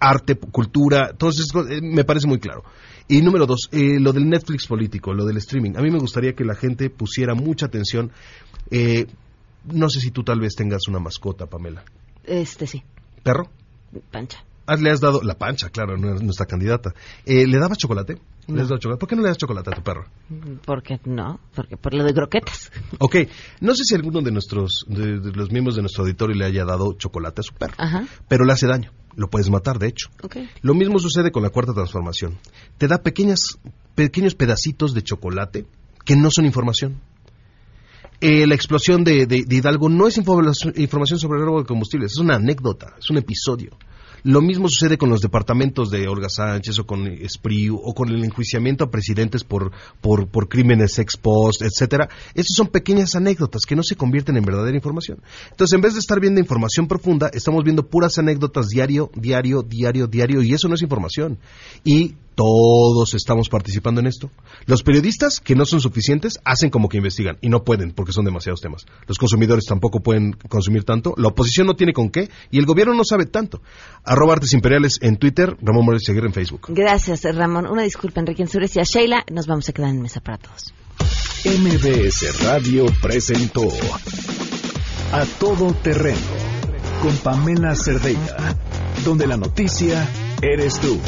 [0.00, 2.64] arte, cultura, todo eso eh, me parece muy claro.
[3.08, 5.76] Y número dos, eh, lo del Netflix político, lo del streaming.
[5.76, 8.12] A mí me gustaría que la gente pusiera mucha atención.
[8.70, 9.06] Eh,
[9.64, 11.84] no sé si tú tal vez tengas una mascota, Pamela.
[12.24, 12.82] Este sí,
[13.22, 13.48] ¿Perro?
[14.10, 14.44] pancha.
[14.70, 16.92] Ah, le has dado la pancha, claro, nuestra candidata.
[17.24, 18.14] Eh, ¿Le dabas chocolate?
[18.48, 18.62] ¿Le No.
[18.62, 19.00] has dado chocolate?
[19.00, 20.04] ¿Por qué no le das chocolate a tu perro?
[20.64, 22.70] Porque no, porque por lo de croquetas.
[22.98, 23.16] Ok,
[23.60, 26.64] no sé si alguno de nuestros, de, de los miembros de nuestro auditorio le haya
[26.66, 28.06] dado chocolate a su perro, Ajá.
[28.28, 28.92] pero le hace daño.
[29.16, 30.10] Lo puedes matar, de hecho.
[30.22, 30.36] Ok.
[30.62, 32.38] Lo mismo sucede con la cuarta transformación.
[32.76, 33.40] Te da pequeñas,
[33.94, 35.66] pequeños pedacitos de chocolate
[36.04, 37.00] que no son información.
[38.20, 41.66] Eh, la explosión de, de- de Hidalgo no es información información sobre el robo de
[41.66, 43.70] combustibles, es una anécdota, es un episodio.
[44.28, 48.22] Lo mismo sucede con los departamentos de Olga Sánchez o con Espriu o con el
[48.22, 49.72] enjuiciamiento a presidentes por,
[50.02, 52.10] por, por crímenes ex post, etcétera.
[52.34, 55.22] Esas son pequeñas anécdotas que no se convierten en verdadera información.
[55.50, 60.06] Entonces, en vez de estar viendo información profunda, estamos viendo puras anécdotas diario, diario, diario,
[60.06, 61.38] diario, y eso no es información.
[61.82, 64.30] Y Todos estamos participando en esto.
[64.66, 68.24] Los periodistas, que no son suficientes, hacen como que investigan y no pueden porque son
[68.24, 68.86] demasiados temas.
[69.08, 71.14] Los consumidores tampoco pueden consumir tanto.
[71.16, 73.60] La oposición no tiene con qué y el gobierno no sabe tanto.
[74.18, 76.66] Arroba Artes Imperiales en Twitter, Ramón Morales Seguir en Facebook.
[76.70, 77.68] Gracias, Ramón.
[77.68, 79.24] Una disculpa, Enrique Ensures y a Sheila.
[79.30, 80.74] Nos vamos a quedar en mesa para todos.
[81.44, 83.68] MBS Radio presentó
[85.12, 86.18] A Todo Terreno
[87.00, 88.56] con Pamela Cerdeira,
[89.04, 90.08] donde la noticia
[90.42, 90.98] eres tú.